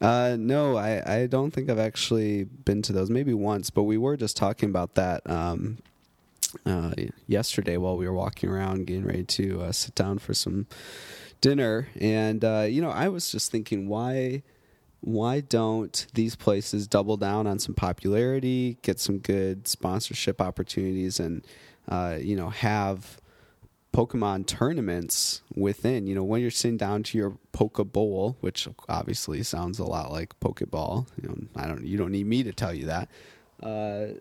[0.00, 3.10] Uh, no, I, I don't think I've actually been to those.
[3.10, 5.78] Maybe once, but we were just talking about that um,
[6.66, 6.94] uh,
[7.28, 10.66] yesterday while we were walking around getting ready to uh, sit down for some
[11.40, 14.42] dinner, and uh, you know, I was just thinking, why,
[15.04, 21.44] why don't these places double down on some popularity, get some good sponsorship opportunities, and
[21.88, 23.20] uh, you know, have
[23.92, 26.06] Pokemon tournaments within.
[26.06, 30.10] You know, when you're sitting down to your Poke Bowl, which obviously sounds a lot
[30.10, 31.06] like Pokeball.
[31.22, 31.84] You know, I don't.
[31.84, 33.08] You don't need me to tell you that.
[33.62, 34.18] Uh,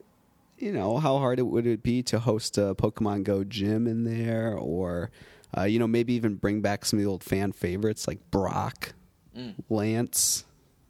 [0.58, 4.04] you know, how hard it would it be to host a Pokemon Go gym in
[4.04, 5.12] there, or
[5.58, 8.94] uh, you know, maybe even bring back some of the old fan favorites like Brock,
[9.36, 9.56] Mm.
[9.68, 10.44] Lance,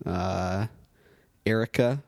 [0.06, 0.68] uh,
[1.46, 2.04] Erica,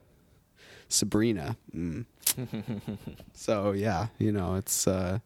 [0.89, 1.58] Sabrina.
[1.75, 2.05] Mm.
[3.34, 5.19] so yeah, you know, it's uh,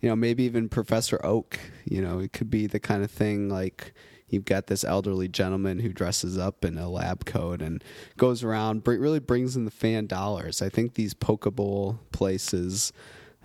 [0.00, 1.58] you know maybe even Professor Oak.
[1.84, 3.94] You know, it could be the kind of thing like
[4.28, 7.82] you've got this elderly gentleman who dresses up in a lab coat and
[8.16, 10.60] goes around, br- really brings in the fan dollars.
[10.60, 12.92] I think these Pokeball places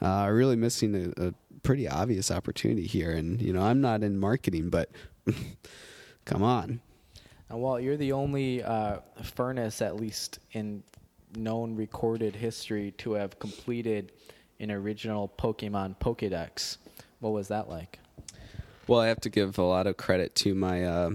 [0.01, 1.33] uh, are really missing a, a
[1.63, 3.12] pretty obvious opportunity here.
[3.12, 4.89] And you know, I'm not in marketing, but
[6.25, 6.81] come on.
[7.54, 10.82] And Walt, you're the only uh, Furness, at least in
[11.36, 14.12] known recorded history, to have completed
[14.60, 16.78] an original Pokemon Pokedex.
[17.20, 18.00] What was that like?
[18.88, 21.12] Well, I have to give a lot of credit to my, uh,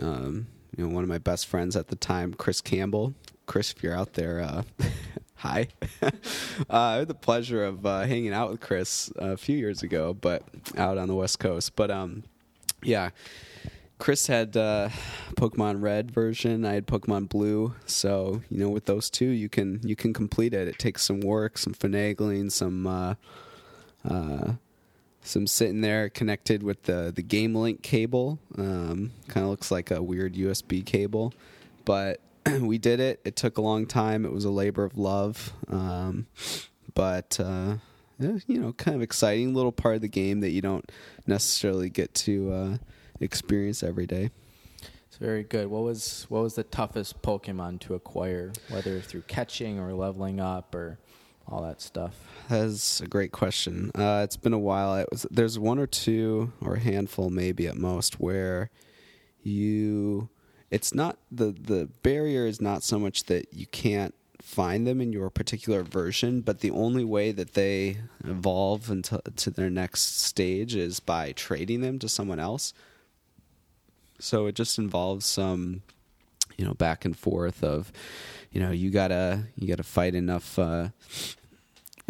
[0.00, 3.12] um, you know, one of my best friends at the time, Chris Campbell.
[3.46, 4.62] Chris, if you're out there, uh,
[5.34, 5.66] hi.
[6.02, 6.10] uh,
[6.70, 10.44] I had the pleasure of uh, hanging out with Chris a few years ago, but
[10.76, 11.74] out on the West Coast.
[11.74, 12.22] But um,
[12.80, 13.10] yeah,
[14.00, 14.88] Chris had uh,
[15.34, 16.64] Pokemon Red version.
[16.64, 17.74] I had Pokemon Blue.
[17.84, 20.66] So you know, with those two, you can you can complete it.
[20.66, 22.86] It takes some work, some finagling, some.
[22.86, 23.14] Uh,
[24.08, 24.52] uh,
[25.22, 29.90] some sitting there connected with the the game link cable um, kind of looks like
[29.90, 31.34] a weird usb cable
[31.84, 32.20] but
[32.60, 36.26] we did it it took a long time it was a labor of love um,
[36.94, 37.74] but uh,
[38.18, 40.90] you know kind of exciting little part of the game that you don't
[41.26, 42.76] necessarily get to uh,
[43.20, 44.30] experience every day
[45.08, 45.66] It's very good.
[45.68, 50.74] What was what was the toughest Pokemon to acquire, whether through catching or leveling up
[50.74, 50.98] or
[51.48, 52.14] all that stuff?
[52.48, 53.90] That's a great question.
[53.94, 54.96] Uh, it's been a while.
[54.96, 58.70] It was, there's one or two, or a handful maybe at most, where
[59.42, 60.28] you.
[60.70, 65.12] It's not the the barrier is not so much that you can't find them in
[65.12, 70.76] your particular version, but the only way that they evolve into to their next stage
[70.76, 72.72] is by trading them to someone else.
[74.20, 75.82] So it just involves some,
[76.56, 77.90] you know, back and forth of,
[78.52, 80.58] you know, you gotta you gotta fight enough.
[80.58, 80.88] Uh,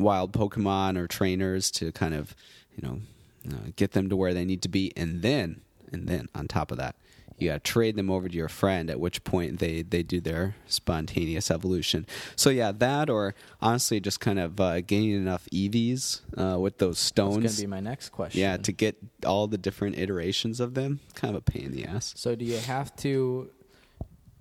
[0.00, 2.34] wild Pokemon or trainers to kind of,
[2.74, 3.00] you know,
[3.48, 5.60] uh, get them to where they need to be, and then,
[5.92, 6.96] and then on top of that,
[7.40, 8.90] you got to trade them over to your friend.
[8.90, 12.06] At which point they they do their spontaneous evolution.
[12.36, 16.96] So yeah, that or honestly, just kind of uh, getting enough Eevees uh, with those
[16.96, 17.36] That's stones.
[17.36, 18.40] going to be my next question.
[18.40, 21.84] yeah, to get all the different iterations of them, kind of a pain in the
[21.84, 22.12] ass.
[22.16, 23.50] So do you have to?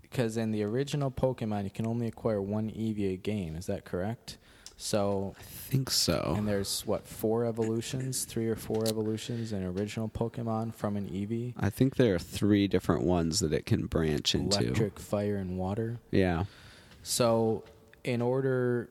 [0.01, 3.55] Because in the original Pokemon, you can only acquire one Eevee a game.
[3.55, 4.37] Is that correct?
[4.81, 6.35] So, I think so.
[6.37, 11.53] and there's what four evolutions, three or four evolutions in original Pokemon from an Eevee:
[11.57, 14.57] I think there are three different ones that it can branch into.
[14.57, 15.99] electric, fire, and water.
[16.11, 16.45] Yeah.
[17.03, 17.65] So,
[18.05, 18.89] in order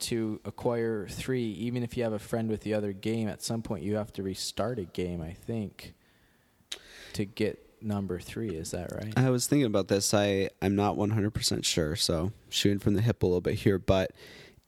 [0.00, 3.62] to acquire three, even if you have a friend with the other game, at some
[3.62, 5.22] point you have to restart a game.
[5.22, 5.94] I think
[7.12, 8.50] to get number three.
[8.50, 9.12] Is that right?
[9.16, 10.12] I was thinking about this.
[10.12, 14.10] I I'm not 100% sure, so shooting from the hip a little bit here, but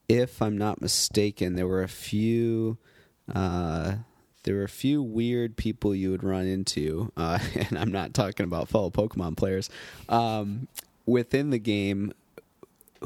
[0.08, 2.78] if I'm not mistaken, there were a few
[3.34, 3.96] uh
[4.44, 8.44] there were a few weird people you would run into, uh, and I'm not talking
[8.44, 9.68] about fellow Pokemon players,
[10.08, 10.68] um,
[11.04, 12.12] within the game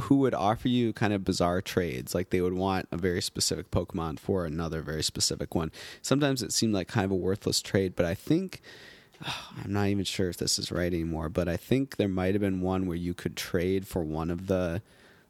[0.02, 2.14] who would offer you kind of bizarre trades.
[2.14, 5.72] Like they would want a very specific Pokemon for another very specific one.
[6.02, 8.60] Sometimes it seemed like kind of a worthless trade, but I think
[9.22, 12.40] I'm not even sure if this is right anymore, but I think there might have
[12.40, 14.82] been one where you could trade for one of the,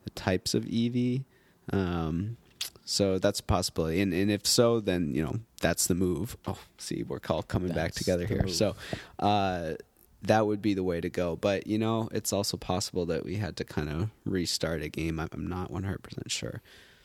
[0.05, 1.25] the types of Eevee.
[1.73, 2.37] Um,
[2.85, 6.37] so that's a possibility, and and if so, then you know that's the move.
[6.47, 8.43] Oh, see, we're all coming back together here.
[8.43, 8.53] move.
[8.53, 8.75] So
[9.21, 9.75] uh,
[10.23, 11.37] that would be the way to go.
[11.37, 15.21] But you know, it's also possible that we had to kind of restart a game.
[15.21, 16.63] I'm I'm not 100 percent sure.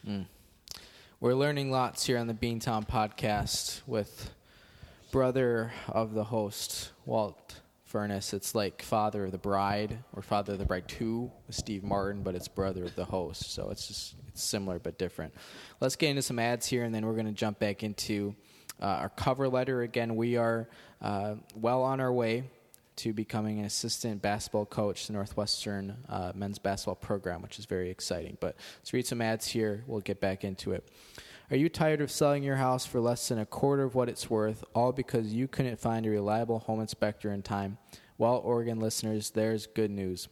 [0.07, 0.25] Mm.
[1.19, 4.31] We're learning lots here on the Beantown podcast with
[5.11, 7.61] brother of the host, Walt
[7.95, 8.33] Furness.
[8.33, 12.23] It's like father of the bride or father of the bride 2 with Steve Martin,
[12.23, 13.53] but it's brother of the host.
[13.53, 15.33] So it's just it's similar but different.
[15.79, 18.35] Let's get into some ads here, and then we're going to jump back into
[18.81, 19.83] uh, our cover letter.
[19.83, 20.67] Again, we are
[21.01, 22.43] uh, well on our way
[22.97, 27.89] to becoming an assistant basketball coach to Northwestern uh, men's basketball program, which is very
[27.89, 28.35] exciting.
[28.41, 29.85] But let's read some ads here.
[29.87, 30.85] We'll get back into it.
[31.51, 34.31] Are you tired of selling your house for less than a quarter of what it's
[34.31, 37.77] worth, all because you couldn't find a reliable home inspector in time?
[38.17, 40.27] Well, Oregon listeners, there's good news.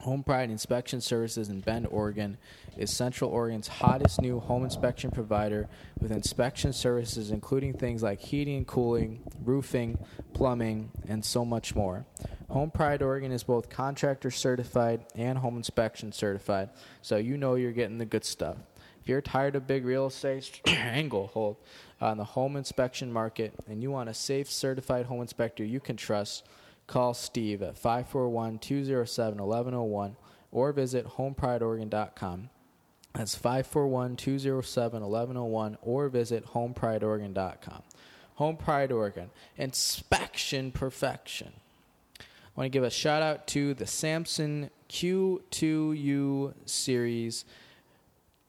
[0.00, 2.36] Home Pride Inspection Services in Bend, Oregon
[2.76, 5.66] is Central Oregon's hottest new home inspection provider
[5.98, 9.98] with inspection services including things like heating and cooling, roofing,
[10.34, 12.04] plumbing, and so much more.
[12.50, 16.68] Home Pride Oregon is both contractor certified and home inspection certified,
[17.00, 18.58] so you know you're getting the good stuff.
[19.04, 21.58] If you're tired of big real estate angle hold
[22.00, 25.98] on the home inspection market and you want a safe, certified home inspector you can
[25.98, 26.46] trust,
[26.86, 30.16] call Steve at 541 207 1101
[30.52, 32.48] or visit homeprideoregon.com.
[33.12, 37.82] That's 541 207 1101 or visit homeprideoregon.com.
[38.36, 39.28] Home Pride Oregon,
[39.58, 41.52] inspection perfection.
[42.18, 42.24] I
[42.56, 47.44] want to give a shout out to the Samson Q2U series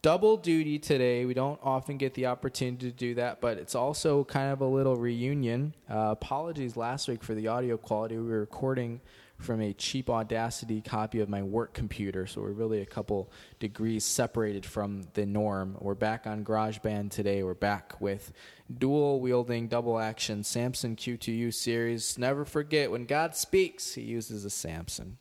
[0.06, 1.24] double duty today.
[1.24, 4.64] We don't often get the opportunity to do that, but it's also kind of a
[4.64, 5.74] little reunion.
[5.90, 8.16] Uh, apologies last week for the audio quality.
[8.16, 9.00] We were recording
[9.40, 14.04] from a cheap Audacity copy of my work computer, so we're really a couple degrees
[14.04, 15.76] separated from the norm.
[15.80, 17.42] We're back on GarageBand today.
[17.42, 18.32] We're back with
[18.78, 22.16] dual wielding, double action Samson Q2U series.
[22.16, 25.18] Never forget when God speaks, he uses a Samson.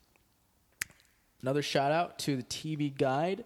[1.41, 3.45] Another shout out to the TV Guide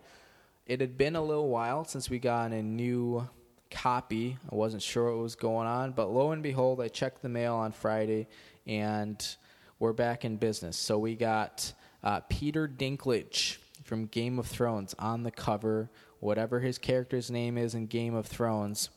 [0.70, 3.28] it had been a little while since we got a new
[3.72, 4.38] copy.
[4.51, 7.55] I wasn't sure what was going on, but lo and behold, I checked the mail
[7.55, 8.28] on Friday
[8.67, 9.36] and
[9.80, 10.78] we're back in business.
[10.78, 15.89] So we got uh, Peter Dinklage from Game of Thrones on the cover,
[16.20, 18.91] whatever his character's name is in Game of Thrones.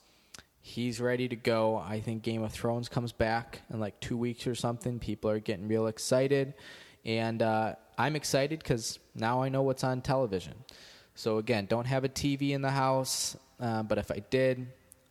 [0.60, 1.78] He's ready to go.
[1.78, 4.98] I think Game of Thrones comes back in like two weeks or something.
[4.98, 6.52] People are getting real excited.
[7.06, 10.52] And uh, I'm excited because now I know what's on television.
[11.14, 14.66] So again, don't have a TV in the house, uh, but if I did,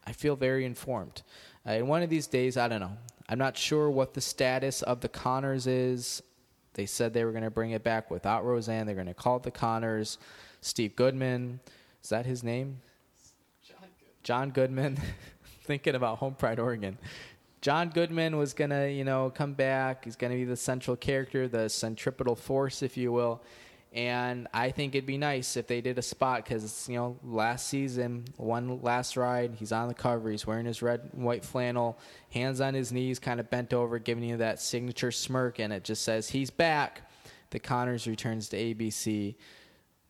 [0.05, 1.21] I feel very informed.
[1.65, 2.97] Uh, one of these days, I don't know.
[3.29, 6.21] I'm not sure what the status of the Conners is.
[6.73, 8.85] They said they were going to bring it back without Roseanne.
[8.85, 10.17] They're going to call it the Conners.
[10.61, 11.59] Steve Goodman,
[12.03, 12.79] is that his name?
[13.63, 14.23] John Goodman.
[14.23, 14.97] John Goodman.
[15.65, 16.97] Thinking about Home Pride, Oregon.
[17.61, 20.05] John Goodman was gonna, you know, come back.
[20.05, 23.43] He's gonna be the central character, the centripetal force, if you will.
[23.93, 27.67] And I think it'd be nice if they did a spot because, you know, last
[27.67, 30.31] season, one last ride, he's on the cover.
[30.31, 33.99] He's wearing his red and white flannel, hands on his knees, kind of bent over,
[33.99, 35.59] giving you that signature smirk.
[35.59, 37.11] And it just says, he's back.
[37.49, 39.35] The Conners returns to ABC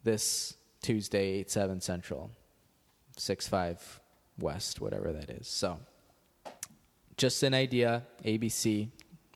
[0.04, 2.30] this Tuesday, 8 7 Central,
[3.18, 4.00] 6 5
[4.38, 5.48] West, whatever that is.
[5.48, 5.80] So,
[7.18, 8.90] just an idea, ABC,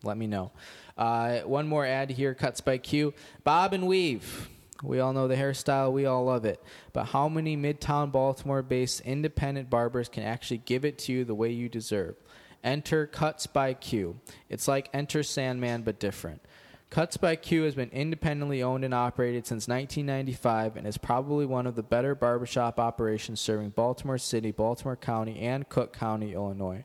[0.03, 0.51] let me know.
[0.97, 3.13] Uh, one more ad here, Cuts by Q.
[3.43, 4.49] Bob and Weave.
[4.83, 6.61] We all know the hairstyle, we all love it.
[6.93, 11.35] But how many Midtown Baltimore based independent barbers can actually give it to you the
[11.35, 12.15] way you deserve?
[12.63, 14.19] Enter Cuts by Q.
[14.49, 16.41] It's like Enter Sandman, but different.
[16.89, 21.67] Cuts by Q has been independently owned and operated since 1995 and is probably one
[21.67, 26.83] of the better barbershop operations serving Baltimore City, Baltimore County, and Cook County, Illinois.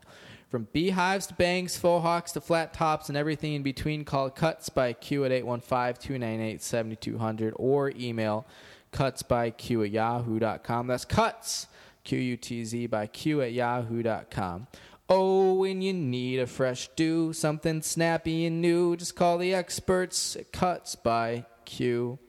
[0.51, 4.67] From beehives to bangs, faux hawks to flat tops, and everything in between, call Cuts
[4.67, 8.45] by Q at 815 298 7200 or email
[8.91, 10.87] Cuts by Q at yahoo.com.
[10.87, 11.67] That's cuts,
[12.03, 14.67] Q U T Z, by Q at yahoo.com.
[15.07, 20.35] Oh, when you need a fresh do, something snappy and new, just call the experts
[20.35, 22.19] at Cuts by Q.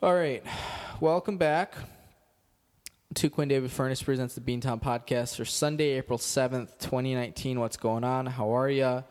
[0.00, 0.44] All right,
[1.00, 1.74] welcome back
[3.14, 7.60] to Quinn David Furness presents the Beantown podcast for Sunday, April 7th, 2019.
[7.60, 8.24] What's going on?
[8.24, 9.04] How are you?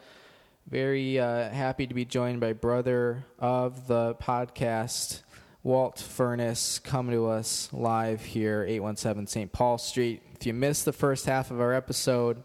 [0.67, 5.21] Very uh, happy to be joined by brother of the podcast,
[5.61, 9.51] Walt Furness, coming to us live here, 817 St.
[9.51, 10.23] Paul Street.
[10.33, 12.43] If you missed the first half of our episode,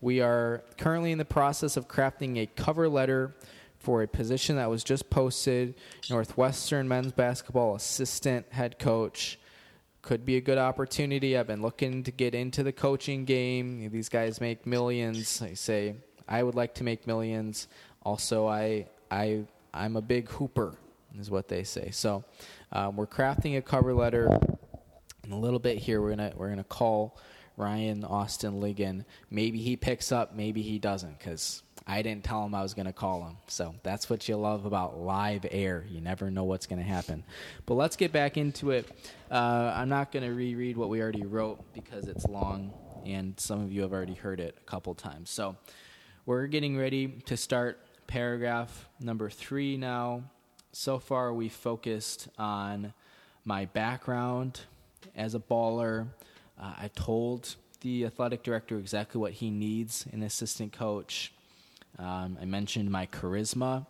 [0.00, 3.34] we are currently in the process of crafting a cover letter
[3.78, 5.74] for a position that was just posted
[6.08, 9.38] Northwestern men's basketball assistant head coach
[10.02, 11.38] could be a good opportunity.
[11.38, 13.88] I've been looking to get into the coaching game.
[13.90, 15.40] These guys make millions.
[15.40, 15.94] I say
[16.28, 17.68] I would like to make millions.
[18.02, 20.74] Also, I I I'm a big hooper,
[21.18, 21.90] is what they say.
[21.92, 22.24] So
[22.72, 24.38] um, we're crafting a cover letter.
[25.24, 27.16] In a little bit here, we're gonna we're gonna call
[27.56, 29.04] Ryan Austin Ligon.
[29.30, 32.86] Maybe he picks up, maybe he doesn't, because I didn't tell him I was going
[32.86, 33.36] to call him.
[33.46, 35.84] So that's what you love about live air.
[35.88, 37.24] You never know what's going to happen.
[37.66, 38.88] But let's get back into it.
[39.30, 42.72] Uh, I'm not going to reread what we already wrote because it's long
[43.04, 45.30] and some of you have already heard it a couple times.
[45.30, 45.56] So
[46.24, 50.22] we're getting ready to start paragraph number three now.
[50.72, 52.94] So far, we focused on
[53.44, 54.60] my background,
[55.14, 56.08] as a baller.
[56.60, 61.32] Uh, I've told the athletic director exactly what he needs an assistant coach.
[61.98, 63.86] Um, I mentioned my charisma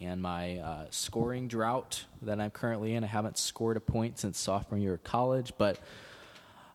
[0.00, 3.04] and my uh, scoring drought that I'm currently in.
[3.04, 5.78] I haven't scored a point since sophomore year of college, but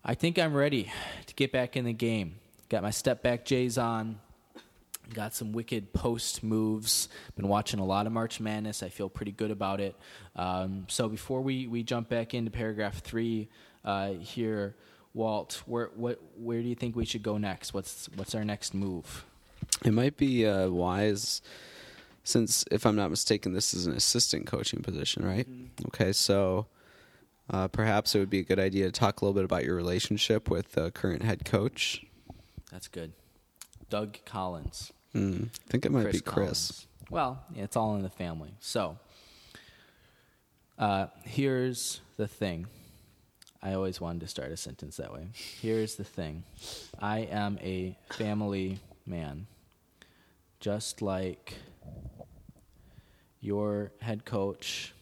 [0.03, 0.91] I think I'm ready
[1.25, 2.35] to get back in the game.
[2.69, 4.19] Got my step back J's on.
[5.13, 7.09] Got some wicked post moves.
[7.35, 8.83] Been watching a lot of March Madness.
[8.83, 9.95] I feel pretty good about it.
[10.35, 13.49] Um, so before we, we jump back into paragraph three
[13.83, 14.75] uh, here,
[15.15, 17.73] Walt, where what where do you think we should go next?
[17.73, 19.25] What's what's our next move?
[19.85, 21.41] It might be uh, wise,
[22.23, 25.49] since if I'm not mistaken, this is an assistant coaching position, right?
[25.49, 25.87] Mm-hmm.
[25.87, 26.67] Okay, so
[27.49, 29.75] uh, perhaps it would be a good idea to talk a little bit about your
[29.75, 32.05] relationship with the current head coach.
[32.71, 33.13] That's good.
[33.89, 34.91] Doug Collins.
[35.15, 36.71] Mm, I think it might Chris be Chris.
[36.71, 36.87] Collins.
[37.09, 38.53] Well, yeah, it's all in the family.
[38.59, 38.97] So,
[40.77, 42.67] uh, here's the thing.
[43.61, 45.27] I always wanted to start a sentence that way.
[45.61, 46.43] Here's the thing
[46.99, 49.47] I am a family man,
[50.59, 51.55] just like
[53.39, 54.93] your head coach,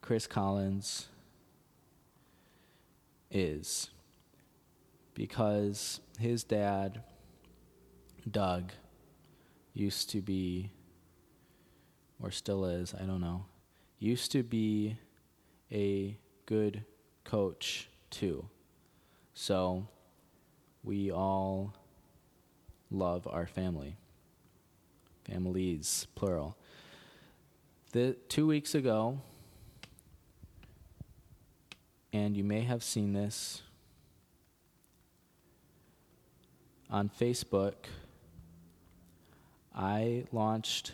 [0.00, 1.08] Chris Collins,
[3.30, 3.90] is
[5.12, 7.02] because his dad,
[8.30, 8.72] Doug,
[9.74, 10.70] used to be,
[12.22, 13.44] or still is, I don't know,
[13.98, 14.96] used to be
[15.70, 16.16] a
[16.46, 16.84] good
[17.24, 18.48] coach too.
[19.34, 19.88] So
[20.82, 21.74] we all
[22.94, 23.96] love our family.
[25.24, 26.56] Families, plural.
[27.92, 29.18] The, two weeks ago,
[32.12, 33.62] and you may have seen this
[36.90, 37.74] on Facebook,
[39.74, 40.92] I launched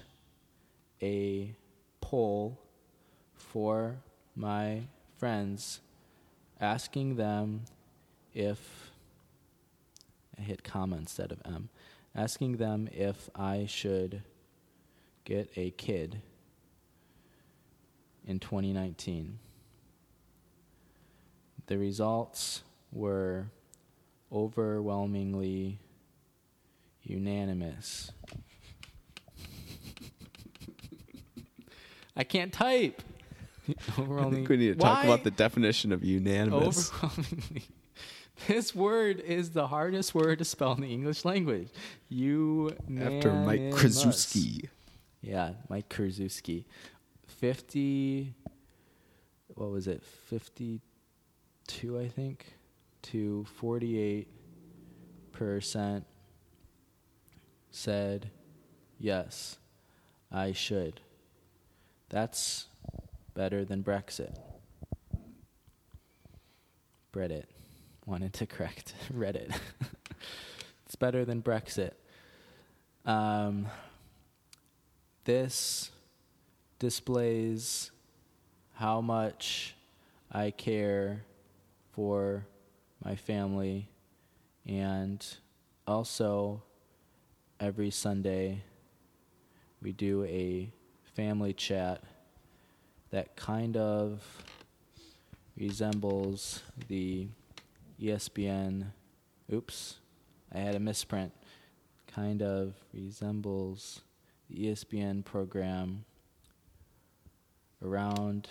[1.03, 1.55] a
[2.01, 2.59] poll
[3.35, 3.97] for
[4.35, 4.83] my
[5.19, 5.81] friends,
[6.61, 7.63] asking them
[8.35, 8.91] if
[10.39, 11.69] I hit comma instead of M,
[12.15, 14.23] asking them if I should
[15.25, 16.21] get a kid
[18.27, 19.39] in 2019.
[21.67, 23.47] The results were
[24.33, 25.79] overwhelmingly
[27.03, 28.13] unanimous.
[32.17, 33.03] I can't type.
[33.69, 36.91] I think we need to talk about the definition of unanimous.
[36.93, 37.63] Overwhelmingly.
[38.47, 41.69] This word is the hardest word to spell in the English language.
[42.09, 44.69] You after Mike Krzyzewski.
[45.21, 46.65] Yeah, Mike Krzyzewski.
[47.27, 48.35] Fifty.
[49.55, 50.03] What was it?
[50.03, 52.55] Fifty-two, I think,
[53.03, 54.29] to forty-eight
[55.33, 56.07] percent
[57.71, 58.31] said
[58.99, 59.59] yes,
[60.33, 61.01] I should.
[62.09, 62.67] That's
[63.35, 64.37] better than Brexit.
[67.15, 67.45] Reddit
[68.07, 69.55] wanted to correct Reddit.
[70.87, 71.93] it's better than Brexit.
[73.05, 73.67] Um,
[75.25, 75.91] this
[76.79, 77.91] displays
[78.75, 79.75] how much
[80.33, 81.23] I care
[81.93, 82.47] for
[83.05, 83.89] my family
[84.67, 85.25] and
[85.87, 86.63] also
[87.59, 88.63] every Sunday
[89.83, 90.73] we do a
[91.15, 92.03] family chat
[93.11, 94.23] that kind of
[95.57, 97.29] resembles the
[98.01, 98.93] ESPN.
[99.53, 99.97] Oops,
[100.53, 101.33] I had a misprint.
[102.07, 104.03] Kind of resembles
[104.49, 106.05] the ESPN program
[107.85, 108.49] around.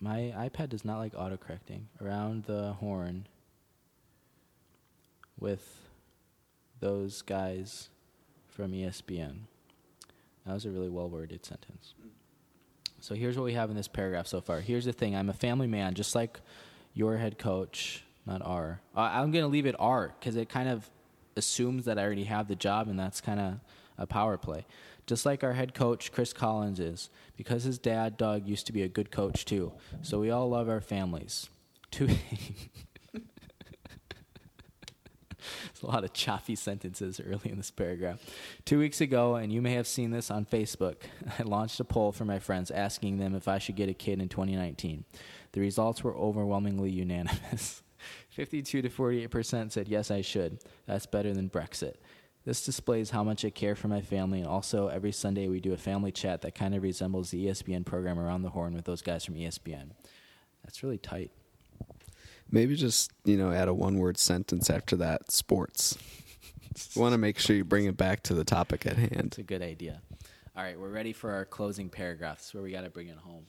[0.00, 1.84] My iPad does not like autocorrecting.
[2.00, 3.26] Around the horn
[5.38, 5.88] with
[6.80, 7.88] those guys
[8.48, 9.40] from ESPN.
[10.46, 11.94] That was a really well worded sentence.
[13.00, 14.60] So here's what we have in this paragraph so far.
[14.60, 16.40] Here's the thing I'm a family man, just like
[16.94, 18.80] your head coach, not R.
[18.94, 20.88] I'm going to leave it R because it kind of
[21.36, 23.54] assumes that I already have the job, and that's kind of
[23.98, 24.64] a power play.
[25.06, 28.82] Just like our head coach, Chris Collins, is, because his dad, Doug, used to be
[28.82, 29.72] a good coach too.
[30.02, 31.48] So we all love our families.
[31.90, 32.08] Two.
[35.46, 38.18] There's a lot of choppy sentences early in this paragraph.
[38.64, 40.96] Two weeks ago, and you may have seen this on Facebook,
[41.38, 44.20] I launched a poll for my friends asking them if I should get a kid
[44.20, 45.04] in 2019.
[45.54, 47.80] The results were overwhelmingly unanimous.
[48.30, 50.58] 52 to 48% said, Yes, I should.
[50.84, 51.94] That's better than Brexit.
[52.44, 55.72] This displays how much I care for my family, and also every Sunday we do
[55.72, 59.00] a family chat that kind of resembles the ESPN program Around the Horn with those
[59.00, 59.90] guys from ESPN.
[60.64, 61.30] That's really tight.
[62.50, 65.96] Maybe just, you know, add a one word sentence after that sports.
[66.94, 69.26] you want to make sure you bring it back to the topic at hand.
[69.26, 70.02] It's a good idea.
[70.56, 73.46] All right, we're ready for our closing paragraphs where we got to bring it home.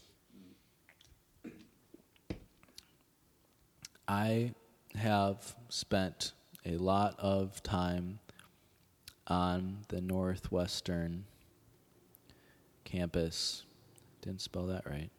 [4.07, 4.53] I
[4.95, 6.33] have spent
[6.63, 8.19] a lot of time
[9.27, 11.25] on the Northwestern
[12.83, 13.63] campus.
[14.21, 15.09] Didn't spell that right.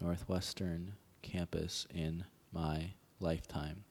[0.00, 0.92] Northwestern
[1.22, 3.82] campus in my lifetime.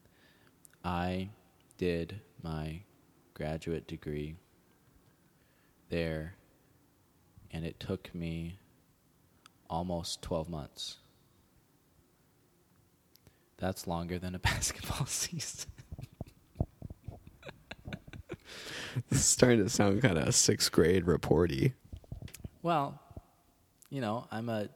[0.85, 1.29] I
[1.77, 2.83] did my
[3.33, 4.35] graduate degree
[5.89, 6.35] there,
[7.51, 8.57] and it took me
[9.69, 10.97] almost 12 months.
[13.57, 15.69] That's longer than a basketball season.
[19.09, 21.73] This is starting to sound kind of sixth grade reporty.
[22.63, 22.99] Well,
[23.89, 24.69] you know, I'm a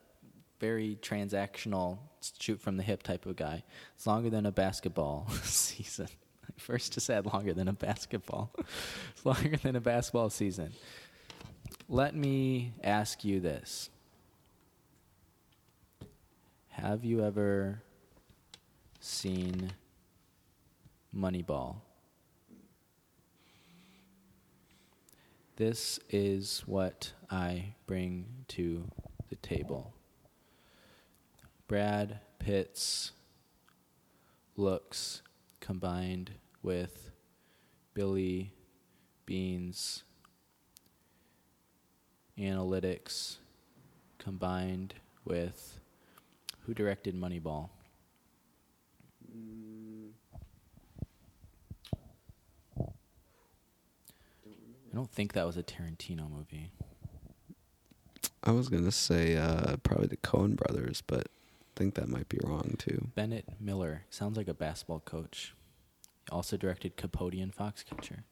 [0.60, 1.98] very transactional,
[2.40, 3.64] shoot from the hip type of guy.
[3.96, 6.08] It's longer than a basketball season.
[6.58, 8.52] First to said longer than a basketball.
[9.12, 10.74] it's longer than a basketball season.
[11.90, 13.90] Let me ask you this.
[16.70, 17.82] Have you ever
[19.02, 19.74] seen
[21.16, 21.78] Moneyball?
[25.56, 28.90] This is what I bring to
[29.30, 29.94] the table.
[31.68, 33.12] Brad Pitt's
[34.56, 35.24] looks
[35.60, 36.32] combined
[36.62, 37.12] with
[37.96, 38.54] Billy
[39.26, 40.04] Beane's
[42.38, 43.38] analytics
[44.20, 44.94] combined
[45.26, 45.80] with
[46.62, 47.70] who directed Moneyball?
[54.92, 56.72] I don't think that was a Tarantino movie.
[58.44, 62.40] I was gonna say uh, probably the Coen Brothers, but I think that might be
[62.44, 63.10] wrong too.
[63.16, 65.54] Bennett Miller sounds like a basketball coach.
[66.26, 68.24] He also directed Capote and Foxcatcher.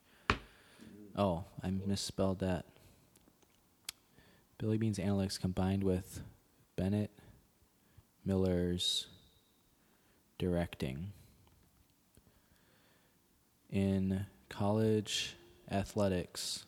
[1.16, 2.66] Oh, I misspelled that.
[4.58, 6.22] Billy Beane's Analytics combined with
[6.76, 7.10] Bennett
[8.24, 9.06] Miller's
[10.40, 11.12] directing.
[13.68, 15.36] In college
[15.70, 16.64] athletics,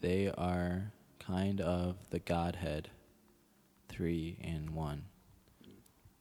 [0.00, 2.88] they are kind of the Godhead,
[3.88, 5.02] three in one.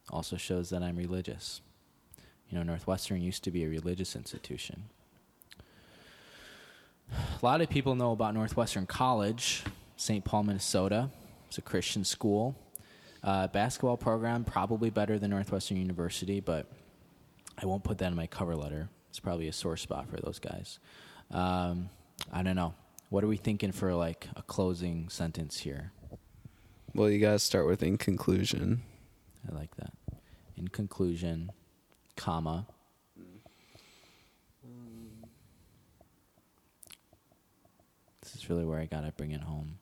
[0.10, 1.62] Also shows that I'm religious.
[2.50, 4.86] You know, Northwestern used to be a religious institution.
[7.12, 9.64] A lot of people know about Northwestern College,
[9.98, 10.26] St.
[10.26, 11.12] Paul, Minnesota.
[11.48, 12.56] It's a Christian school.
[13.22, 16.68] Uh, basketball program, probably better than Northwestern University, but
[17.62, 18.90] I won't put that in my cover letter.
[19.10, 20.80] It's probably a sore spot for those guys.
[21.32, 21.90] Um,
[22.32, 22.74] I don't know.
[23.10, 25.92] What are we thinking for like a closing sentence here?
[26.94, 28.84] Well, you gotta start with in conclusion.
[29.50, 29.94] I like that.
[30.58, 31.52] In conclusion,
[32.16, 32.68] comma.
[38.22, 39.80] This is really where I gotta bring it home.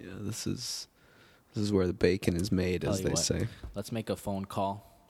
[0.00, 0.88] Yeah, this is
[1.58, 3.48] this is where the bacon is made, Tell as you they what, say.
[3.74, 5.08] Let's make a phone call.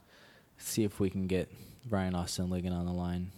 [0.56, 1.52] See if we can get
[1.90, 3.32] Ryan Austin Ligon on the line.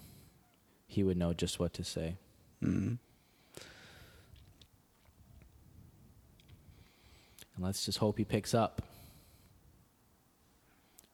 [0.86, 2.18] He would know just what to say.
[2.62, 2.98] Mm.
[7.56, 8.80] And let's just hope he picks up.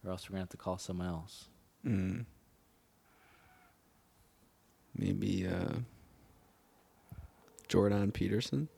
[0.04, 1.46] Or else we're going to have to call someone else.
[1.84, 2.26] Mm.
[4.94, 5.76] Maybe uh,
[7.68, 8.68] Jordan Peterson.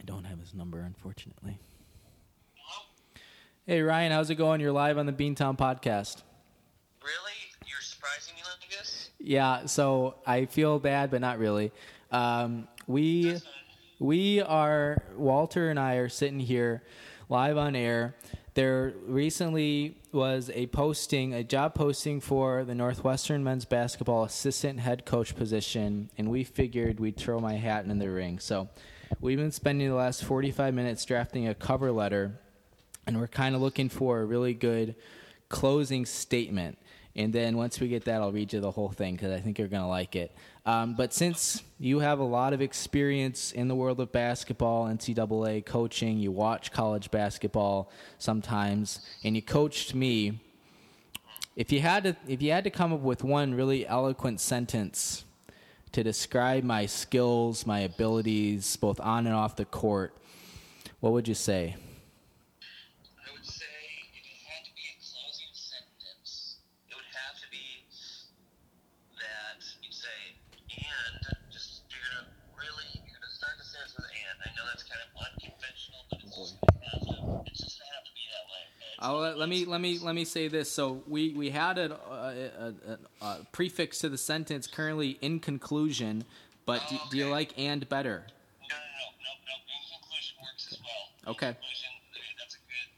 [0.00, 1.58] I don't have his number, unfortunately.
[3.66, 4.62] Hey, Ryan, how's it going?
[4.62, 6.22] You're live on the Beantown podcast.
[7.02, 7.36] Really?
[7.66, 9.10] You're surprising me like this?
[9.18, 11.70] Yeah, so I feel bad, but not really.
[12.10, 13.36] Um, we
[13.98, 16.82] we are Walter and I are sitting here
[17.28, 18.16] live on air.
[18.54, 25.04] There recently was a posting, a job posting for the Northwestern men's basketball assistant head
[25.04, 28.38] coach position, and we figured we'd throw my hat in the ring.
[28.38, 28.70] So
[29.18, 32.38] we've been spending the last 45 minutes drafting a cover letter,
[33.06, 34.94] and we're kind of looking for a really good
[35.48, 36.78] closing statement.
[37.16, 39.58] And then once we get that, I'll read you the whole thing because I think
[39.58, 40.32] you're going to like it.
[40.64, 45.66] Um, but since you have a lot of experience in the world of basketball, NCAA
[45.66, 50.40] coaching, you watch college basketball sometimes, and you coached me.
[51.56, 55.24] If you had to, if you had to come up with one really eloquent sentence
[55.92, 60.14] to describe my skills, my abilities, both on and off the court,
[61.00, 61.74] what would you say?
[63.18, 63.64] I would say
[64.14, 67.82] if it had to be a closing sentence, it would have to be
[69.18, 70.38] that you'd say,
[70.70, 71.20] and
[71.50, 74.36] just you're gonna really you're gonna start the sentence with and.
[74.46, 77.16] I know that's kind of unconventional, but it's just gonna have to
[77.50, 78.62] it's just gonna have to be that way.
[78.78, 78.89] okay?
[79.00, 80.70] I'll let, let me let me let me say this.
[80.70, 86.24] So we we had a, a, a, a prefix to the sentence currently in conclusion,
[86.66, 88.24] but do, do you like and better?
[88.68, 89.54] No, no, no, no, no.
[89.72, 91.32] In conclusion works as well.
[91.32, 91.48] Okay.
[91.48, 91.90] In conclusion,
[92.38, 92.90] that's a good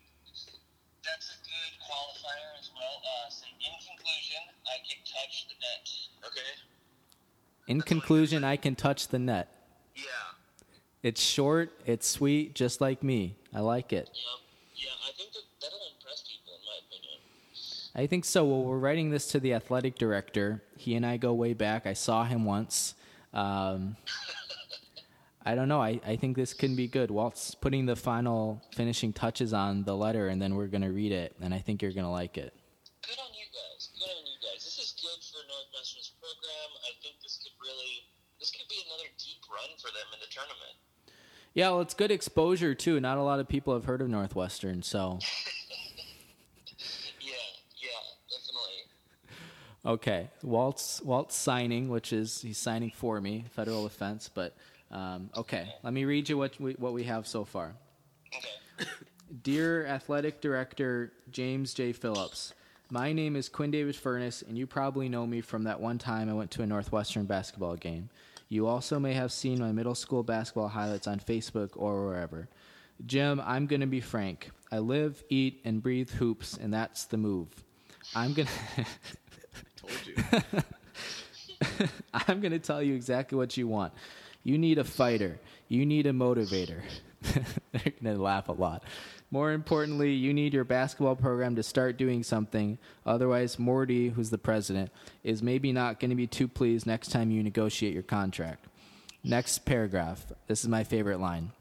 [1.07, 2.98] that's a good qualifier as well.
[3.03, 3.46] Uh, say
[5.12, 5.88] touch the net.
[6.26, 6.53] Okay.
[7.68, 9.48] In conclusion, I can touch the net.
[9.94, 10.03] Yeah.
[11.03, 13.36] It's short, it's sweet, just like me.
[13.55, 14.11] I like it.
[14.12, 14.86] Yeah.
[14.86, 15.09] Yeah.
[15.09, 17.18] I think that that'll impress people, in my opinion.
[17.95, 18.45] I think so.
[18.45, 20.62] Well, we're writing this to the athletic director.
[20.76, 21.86] He and I go way back.
[21.86, 22.95] I saw him once.
[23.34, 23.97] Um,
[25.45, 25.82] I don't know.
[25.82, 27.11] I, I think this can be good.
[27.11, 31.12] Walt's putting the final finishing touches on the letter, and then we're going to read
[31.12, 32.55] it, and I think you're going to like it.
[33.05, 33.90] Good on you guys.
[33.99, 34.64] Good on you guys.
[34.64, 36.70] This is good for Northwestern's program.
[36.86, 38.07] I think this could really,
[38.38, 40.78] this could be another deep run for them in the tournament.
[41.55, 43.01] Yeah, well, it's good exposure, too.
[43.01, 45.18] Not a lot of people have heard of Northwestern, so.
[47.20, 47.34] Yeah.
[47.78, 48.03] Yeah.
[48.30, 48.90] Definitely.
[49.84, 54.30] Okay, Walt's Walt's signing, which is he's signing for me, federal offense.
[54.32, 54.54] But
[54.92, 57.74] um, okay, let me read you what we, what we have so far.
[58.34, 58.88] Okay.
[59.42, 61.92] Dear Athletic Director James J.
[61.92, 62.52] Phillips,
[62.90, 66.28] my name is Quinn David Furness, and you probably know me from that one time
[66.28, 68.08] I went to a Northwestern basketball game.
[68.50, 72.48] You also may have seen my middle school basketball highlights on Facebook or wherever.
[73.06, 74.50] Jim, I'm going to be frank.
[74.70, 77.48] I live, eat, and breathe hoops, and that's the move.
[78.14, 78.84] I'm going to.
[79.76, 80.62] Told you.
[82.28, 83.92] I'm going to tell you exactly what you want.
[84.44, 85.38] You need a fighter.
[85.68, 86.82] You need a motivator.
[87.22, 88.82] They're going to laugh a lot.
[89.30, 92.76] More importantly, you need your basketball program to start doing something.
[93.07, 94.90] Otherwise, Morty, who's the president,
[95.24, 98.66] is maybe not going to be too pleased next time you negotiate your contract.
[99.24, 100.26] Next paragraph.
[100.48, 101.53] This is my favorite line.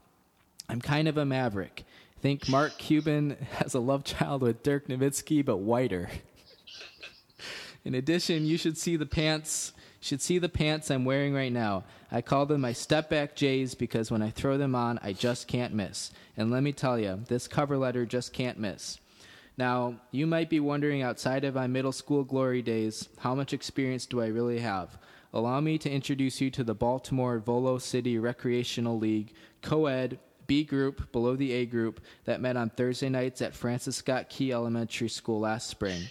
[0.68, 1.84] I'm kind of a maverick.
[2.20, 6.10] Think Mark Cuban has a love child with Dirk Nowitzki, but whiter.
[7.84, 9.72] In addition, you should see the pants.
[10.00, 11.84] Should see the pants I'm wearing right now.
[12.10, 15.46] I call them my step back J's because when I throw them on, I just
[15.46, 16.10] can't miss.
[16.36, 18.98] And let me tell you, this cover letter just can't miss.
[19.56, 24.06] Now, you might be wondering outside of my middle school glory days, how much experience
[24.06, 24.98] do I really have?
[25.32, 30.64] Allow me to introduce you to the Baltimore Volo City Recreational League, co ed, B
[30.64, 35.08] group below the A group that met on Thursday nights at Francis Scott Key Elementary
[35.08, 36.02] School last spring.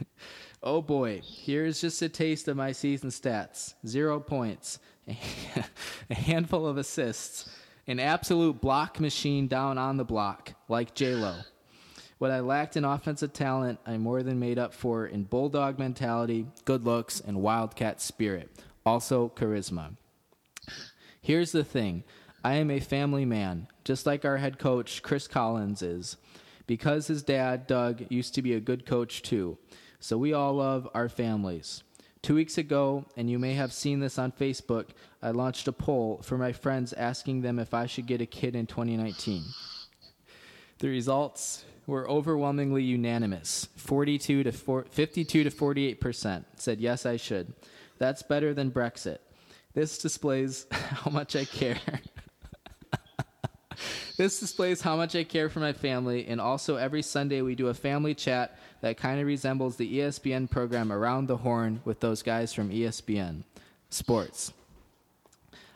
[0.62, 4.78] oh boy, here's just a taste of my season stats zero points,
[6.10, 7.48] a handful of assists,
[7.86, 11.36] an absolute block machine down on the block, like J-Lo.
[12.18, 16.46] What I lacked in offensive talent, I more than made up for in bulldog mentality,
[16.64, 18.50] good looks, and wildcat spirit.
[18.84, 19.96] Also, charisma.
[21.20, 22.02] Here's the thing
[22.42, 26.16] I am a family man, just like our head coach, Chris Collins, is.
[26.66, 29.56] Because his dad, Doug, used to be a good coach too.
[30.00, 31.82] So we all love our families.
[32.22, 34.88] Two weeks ago, and you may have seen this on Facebook,
[35.22, 38.56] I launched a poll for my friends asking them if I should get a kid
[38.56, 39.44] in 2019.
[40.78, 43.68] The results were overwhelmingly unanimous.
[43.76, 47.52] 42 to 4, 52 to 48% said yes I should.
[47.98, 49.18] That's better than Brexit.
[49.74, 51.80] This displays how much I care.
[54.18, 57.68] This displays how much I care for my family, and also every Sunday we do
[57.68, 62.22] a family chat that kind of resembles the ESPN program Around the Horn with those
[62.22, 63.44] guys from ESPN
[63.88, 64.52] Sports.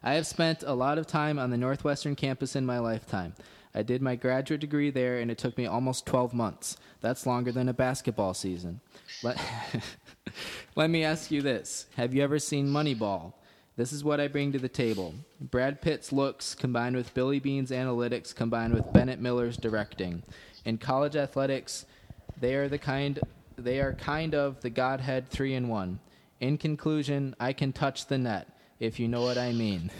[0.03, 3.35] I have spent a lot of time on the Northwestern campus in my lifetime.
[3.75, 6.77] I did my graduate degree there, and it took me almost 12 months.
[7.01, 8.81] That's longer than a basketball season.
[9.23, 9.41] Let,
[10.77, 13.35] Let me ask you this Have you ever seen Moneyball?
[13.75, 17.71] This is what I bring to the table Brad Pitt's looks combined with Billy Beane's
[17.71, 20.23] analytics combined with Bennett Miller's directing.
[20.67, 21.87] In college athletics,
[22.39, 23.19] they are the kind
[23.57, 26.01] they are kind of the Godhead three in one.
[26.41, 28.49] In conclusion, I can touch the net,
[28.79, 29.91] if you know what I mean.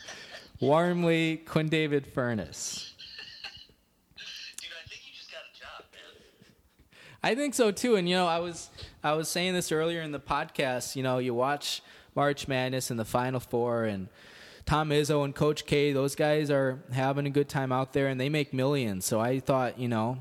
[0.60, 2.94] Warmly, Quinn David Furness.
[4.16, 6.52] Dude, I think you just got a job, man.
[7.22, 7.96] I think so too.
[7.96, 8.70] And you know, I was
[9.04, 10.96] I was saying this earlier in the podcast.
[10.96, 11.82] You know, you watch
[12.20, 14.06] March Madness and the Final Four, and
[14.66, 15.94] Tom Izzo and Coach K.
[15.94, 19.06] Those guys are having a good time out there, and they make millions.
[19.06, 20.18] So I thought, you know,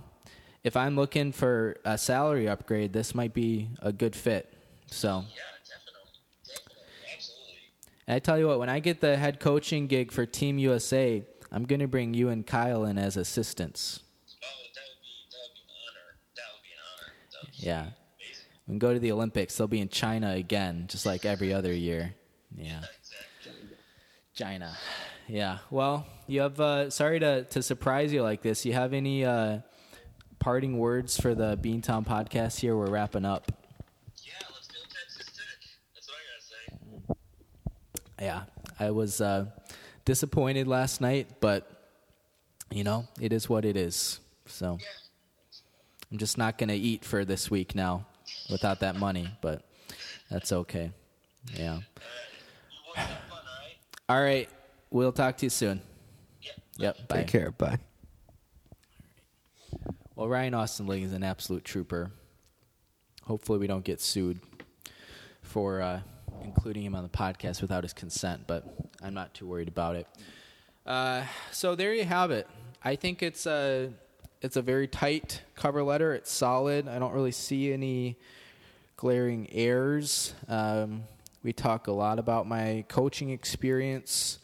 [0.64, 4.54] if I'm looking for a salary upgrade, this might be a good fit.
[4.86, 5.10] So.
[5.10, 6.12] Yeah, definitely.
[6.47, 7.58] Definitely.
[8.08, 11.22] And I tell you what, when I get the head coaching gig for Team USA,
[11.52, 14.00] I'm going to bring you and Kyle in as assistants.
[14.41, 16.08] Oh, that would be that would be an honor.
[16.38, 17.52] That would be an honor.
[17.52, 17.99] Be Yeah.
[18.70, 22.13] We go to the Olympics, they'll be in China again, just like every other year.
[22.55, 22.82] Yeah.
[24.36, 24.78] China.
[25.28, 25.57] Yeah.
[25.72, 28.65] Well, you have, uh, sorry to, to surprise you like this.
[28.65, 29.59] You have any uh,
[30.38, 32.78] parting words for the Beantown podcast here?
[32.78, 33.51] We're wrapping up.
[34.24, 35.45] Yeah, let's go Texas Tech.
[35.95, 36.24] That's what I
[37.07, 37.17] gotta
[38.20, 38.26] say.
[38.26, 38.43] Yeah.
[38.80, 39.47] I was uh,
[40.05, 41.70] disappointed last night, but,
[42.70, 44.20] you know, it is what it is.
[44.45, 44.78] So.
[46.11, 48.07] I'm just not going to eat for this week now
[48.50, 49.28] without that money.
[49.41, 49.64] But
[50.30, 50.91] That's okay.
[51.56, 51.72] Yeah.
[51.74, 51.82] All right.
[52.72, 54.18] You boys have fun, all right?
[54.18, 54.50] All right.
[54.91, 55.82] We'll talk to you soon.
[56.41, 56.56] Yep.
[56.78, 57.08] Yep.
[57.08, 57.18] Bye.
[57.18, 57.52] Take care.
[57.52, 57.78] Bye.
[60.16, 62.12] Well, Ryan Austin Ling is an absolute trooper.
[63.24, 64.39] Hopefully, we don't get sued
[65.41, 66.02] for uh,
[66.43, 68.66] including him on the podcast without his consent, but
[69.02, 70.08] I'm not too worried about it.
[70.86, 72.47] Uh, so there you have it.
[72.84, 73.91] I think it's a
[74.41, 76.14] it's a very tight cover letter.
[76.14, 76.88] It's solid.
[76.88, 78.18] I don't really see any
[79.00, 80.34] glaring errors.
[80.50, 81.04] Um,
[81.41, 84.39] we talk a lot about my coaching experience.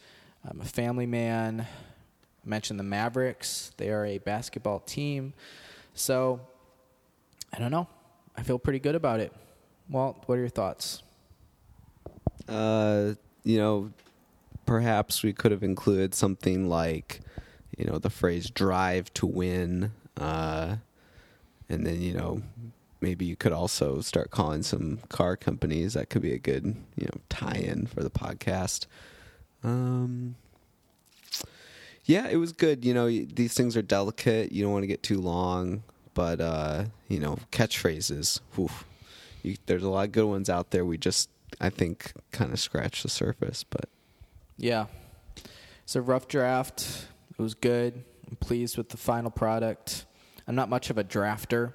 [0.49, 1.67] I'm a family man.
[1.67, 3.73] I mentioned the Mavericks.
[3.75, 5.33] They are a basketball team.
[5.93, 6.39] So,
[7.51, 7.89] I don't know.
[8.37, 9.33] I feel pretty good about it.
[9.89, 11.03] Walt, what are your thoughts?
[12.47, 13.91] Uh, you know,
[14.65, 17.19] perhaps we could have included something like,
[17.77, 20.77] you know, the phrase "drive to win," uh,
[21.67, 22.41] and then you know,
[23.01, 25.93] maybe you could also start calling some car companies.
[25.93, 26.65] That could be a good,
[26.95, 28.85] you know, tie-in for the podcast.
[29.63, 30.35] Um,
[32.05, 32.85] yeah, it was good.
[32.85, 34.51] You know, these things are delicate.
[34.51, 35.83] You don't want to get too long,
[36.13, 38.39] but uh, you know, catchphrases.
[39.43, 40.85] You, there's a lot of good ones out there.
[40.85, 41.29] We just,
[41.59, 43.63] I think, kind of scratched the surface.
[43.63, 43.89] But
[44.57, 44.85] Yeah.
[45.83, 47.07] It's a rough draft.
[47.37, 48.03] It was good.
[48.27, 50.05] I'm pleased with the final product.
[50.47, 51.73] I'm not much of a drafter,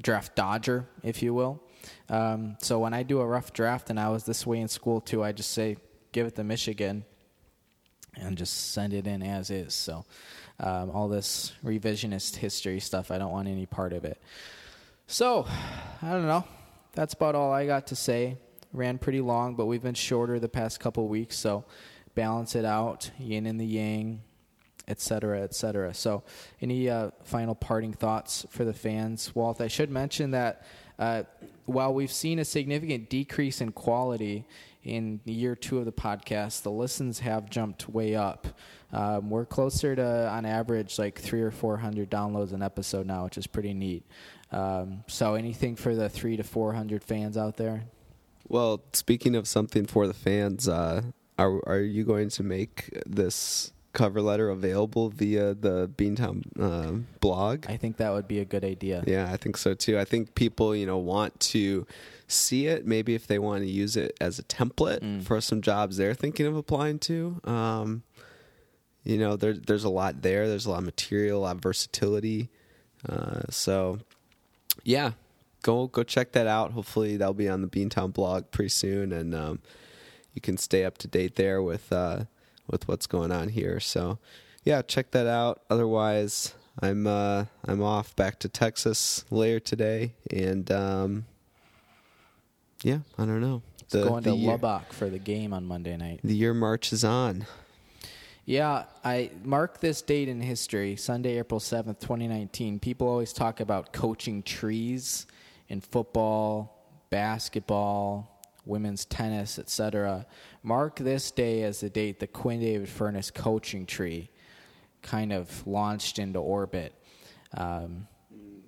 [0.00, 1.62] draft dodger, if you will.
[2.08, 5.00] Um, so when I do a rough draft, and I was this way in school
[5.00, 5.76] too, I just say,
[6.12, 7.04] give it to Michigan
[8.16, 9.74] and just send it in as is.
[9.74, 10.04] So
[10.58, 14.20] um, all this revisionist history stuff, I don't want any part of it.
[15.06, 15.46] So
[16.02, 16.44] I don't know.
[16.92, 18.36] That's about all I got to say.
[18.72, 21.64] Ran pretty long, but we've been shorter the past couple weeks, so
[22.14, 24.22] balance it out, yin and the yang,
[24.90, 25.94] et cetera, et cetera.
[25.94, 26.22] So,
[26.60, 29.60] any uh, final parting thoughts for the fans, Walt?
[29.60, 30.64] I should mention that
[30.98, 31.22] uh,
[31.64, 34.44] while we've seen a significant decrease in quality
[34.82, 38.48] in year two of the podcast, the listens have jumped way up.
[38.92, 43.24] Um, we're closer to, on average, like three or four hundred downloads an episode now,
[43.24, 44.04] which is pretty neat.
[44.52, 47.84] Um, so, anything for the three to four hundred fans out there?
[48.50, 51.02] well, speaking of something for the fans, uh,
[51.38, 57.66] are are you going to make this cover letter available via the Beantown uh, blog?
[57.68, 59.02] I think that would be a good idea.
[59.06, 59.98] Yeah, I think so too.
[59.98, 61.86] I think people, you know, want to
[62.28, 62.86] see it.
[62.86, 65.22] Maybe if they want to use it as a template Mm.
[65.24, 67.40] for some jobs they're thinking of applying to.
[67.44, 68.02] Um,
[69.02, 70.46] you know, there, there's a lot there.
[70.48, 72.50] There's a lot of material, a lot of versatility.
[73.08, 73.98] Uh, so,
[74.84, 75.12] yeah,
[75.62, 76.72] go go check that out.
[76.72, 79.60] Hopefully, that'll be on the Beantown blog pretty soon, and um,
[80.34, 82.24] you can stay up to date there with uh,
[82.70, 83.80] with what's going on here.
[83.80, 84.18] So,
[84.64, 85.62] yeah, check that out.
[85.70, 91.26] Otherwise, I'm uh, I'm off back to Texas later today, and um,
[92.82, 93.62] yeah, I don't know.
[93.80, 96.20] It's going to year, Lubbock for the game on Monday night.
[96.22, 97.46] the year marches on.
[98.46, 102.78] Yeah, I mark this date in history, Sunday, April 7th, 2019.
[102.80, 105.26] People always talk about coaching trees
[105.68, 110.26] in football, basketball, women's tennis, etc.
[110.62, 114.30] Mark this day as the date the Quinn David Furness coaching tree
[115.02, 116.94] kind of launched into orbit.
[117.54, 118.06] Um,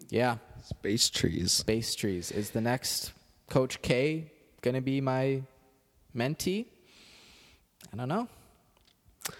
[0.09, 1.51] yeah, Space trees.
[1.51, 2.30] Space Trees.
[2.30, 3.12] Is the next
[3.51, 4.30] Coach K
[4.61, 5.43] going to be my
[6.14, 6.66] mentee?
[7.93, 8.28] I don't know.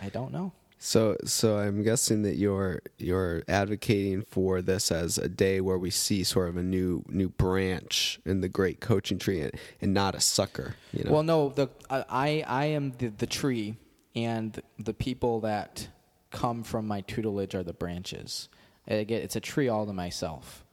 [0.01, 0.53] I don't know.
[0.85, 5.91] So, so I'm guessing that you're you're advocating for this as a day where we
[5.91, 10.17] see sort of a new new branch in the great coaching tree, and, and not
[10.17, 10.75] a sucker.
[10.93, 11.13] You know.
[11.13, 13.77] Well, no, the I I am the the tree,
[14.17, 15.87] and the people that
[16.33, 18.49] come from my tutelage are the branches.
[18.89, 20.65] Get it's a tree all to myself.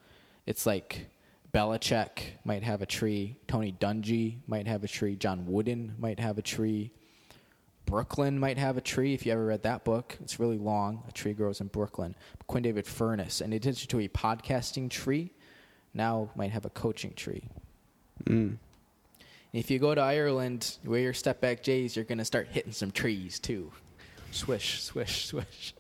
[0.48, 1.06] It's like
[1.54, 6.40] Belichick might have a tree, Tony Dungy might have a tree, John Wooden might have
[6.40, 6.94] a tree.
[7.90, 9.16] Brooklyn might have a tree.
[9.16, 11.04] If you ever read that book, it's really long.
[11.08, 12.16] A tree grows in Brooklyn.
[12.46, 15.32] Quinn David Furness, in addition to a podcasting tree,
[15.94, 17.44] now might have a coaching tree.
[18.26, 18.58] Mm.
[19.54, 22.74] If you go to Ireland, wear your step back Jays, you're going to start hitting
[22.74, 23.72] some trees too.
[24.30, 25.74] Swish, swish, swish.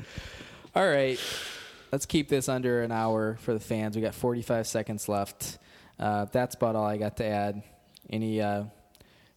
[0.74, 1.20] All right.
[1.92, 3.94] Let's keep this under an hour for the fans.
[3.94, 5.58] We got 45 seconds left.
[6.00, 7.62] Uh, that's about all I got to add.
[8.08, 8.64] Any uh,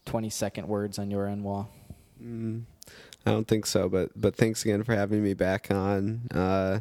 [0.06, 1.68] 20 second words on your end, Walt?
[2.24, 2.64] Mm,
[3.26, 6.28] I don't think so, but but thanks again for having me back on.
[6.34, 6.80] Uh,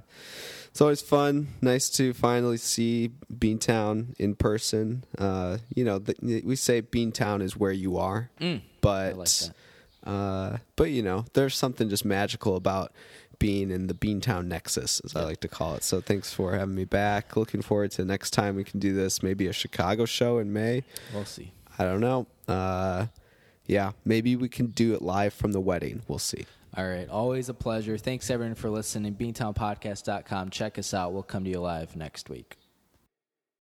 [0.70, 1.48] it's always fun.
[1.60, 5.04] Nice to finally see Beantown in person.
[5.16, 6.14] Uh, you know, the,
[6.44, 9.28] we say Beantown is where you are, Mm, but like
[10.04, 12.92] uh, but you know, there's something just magical about
[13.38, 15.82] being in the Beantown Nexus, as I like to call it.
[15.82, 17.36] So thanks for having me back.
[17.36, 19.22] Looking forward to next time we can do this.
[19.22, 20.84] Maybe a Chicago show in May.
[21.12, 21.52] We'll see.
[21.78, 22.26] I don't know.
[22.46, 23.06] Uh,
[23.66, 26.02] yeah, maybe we can do it live from the wedding.
[26.08, 26.46] We'll see.
[26.76, 27.08] All right.
[27.08, 27.96] Always a pleasure.
[27.96, 29.14] Thanks, everyone, for listening.
[29.14, 30.50] BeantownPodcast.com.
[30.50, 31.12] Check us out.
[31.12, 32.56] We'll come to you live next week.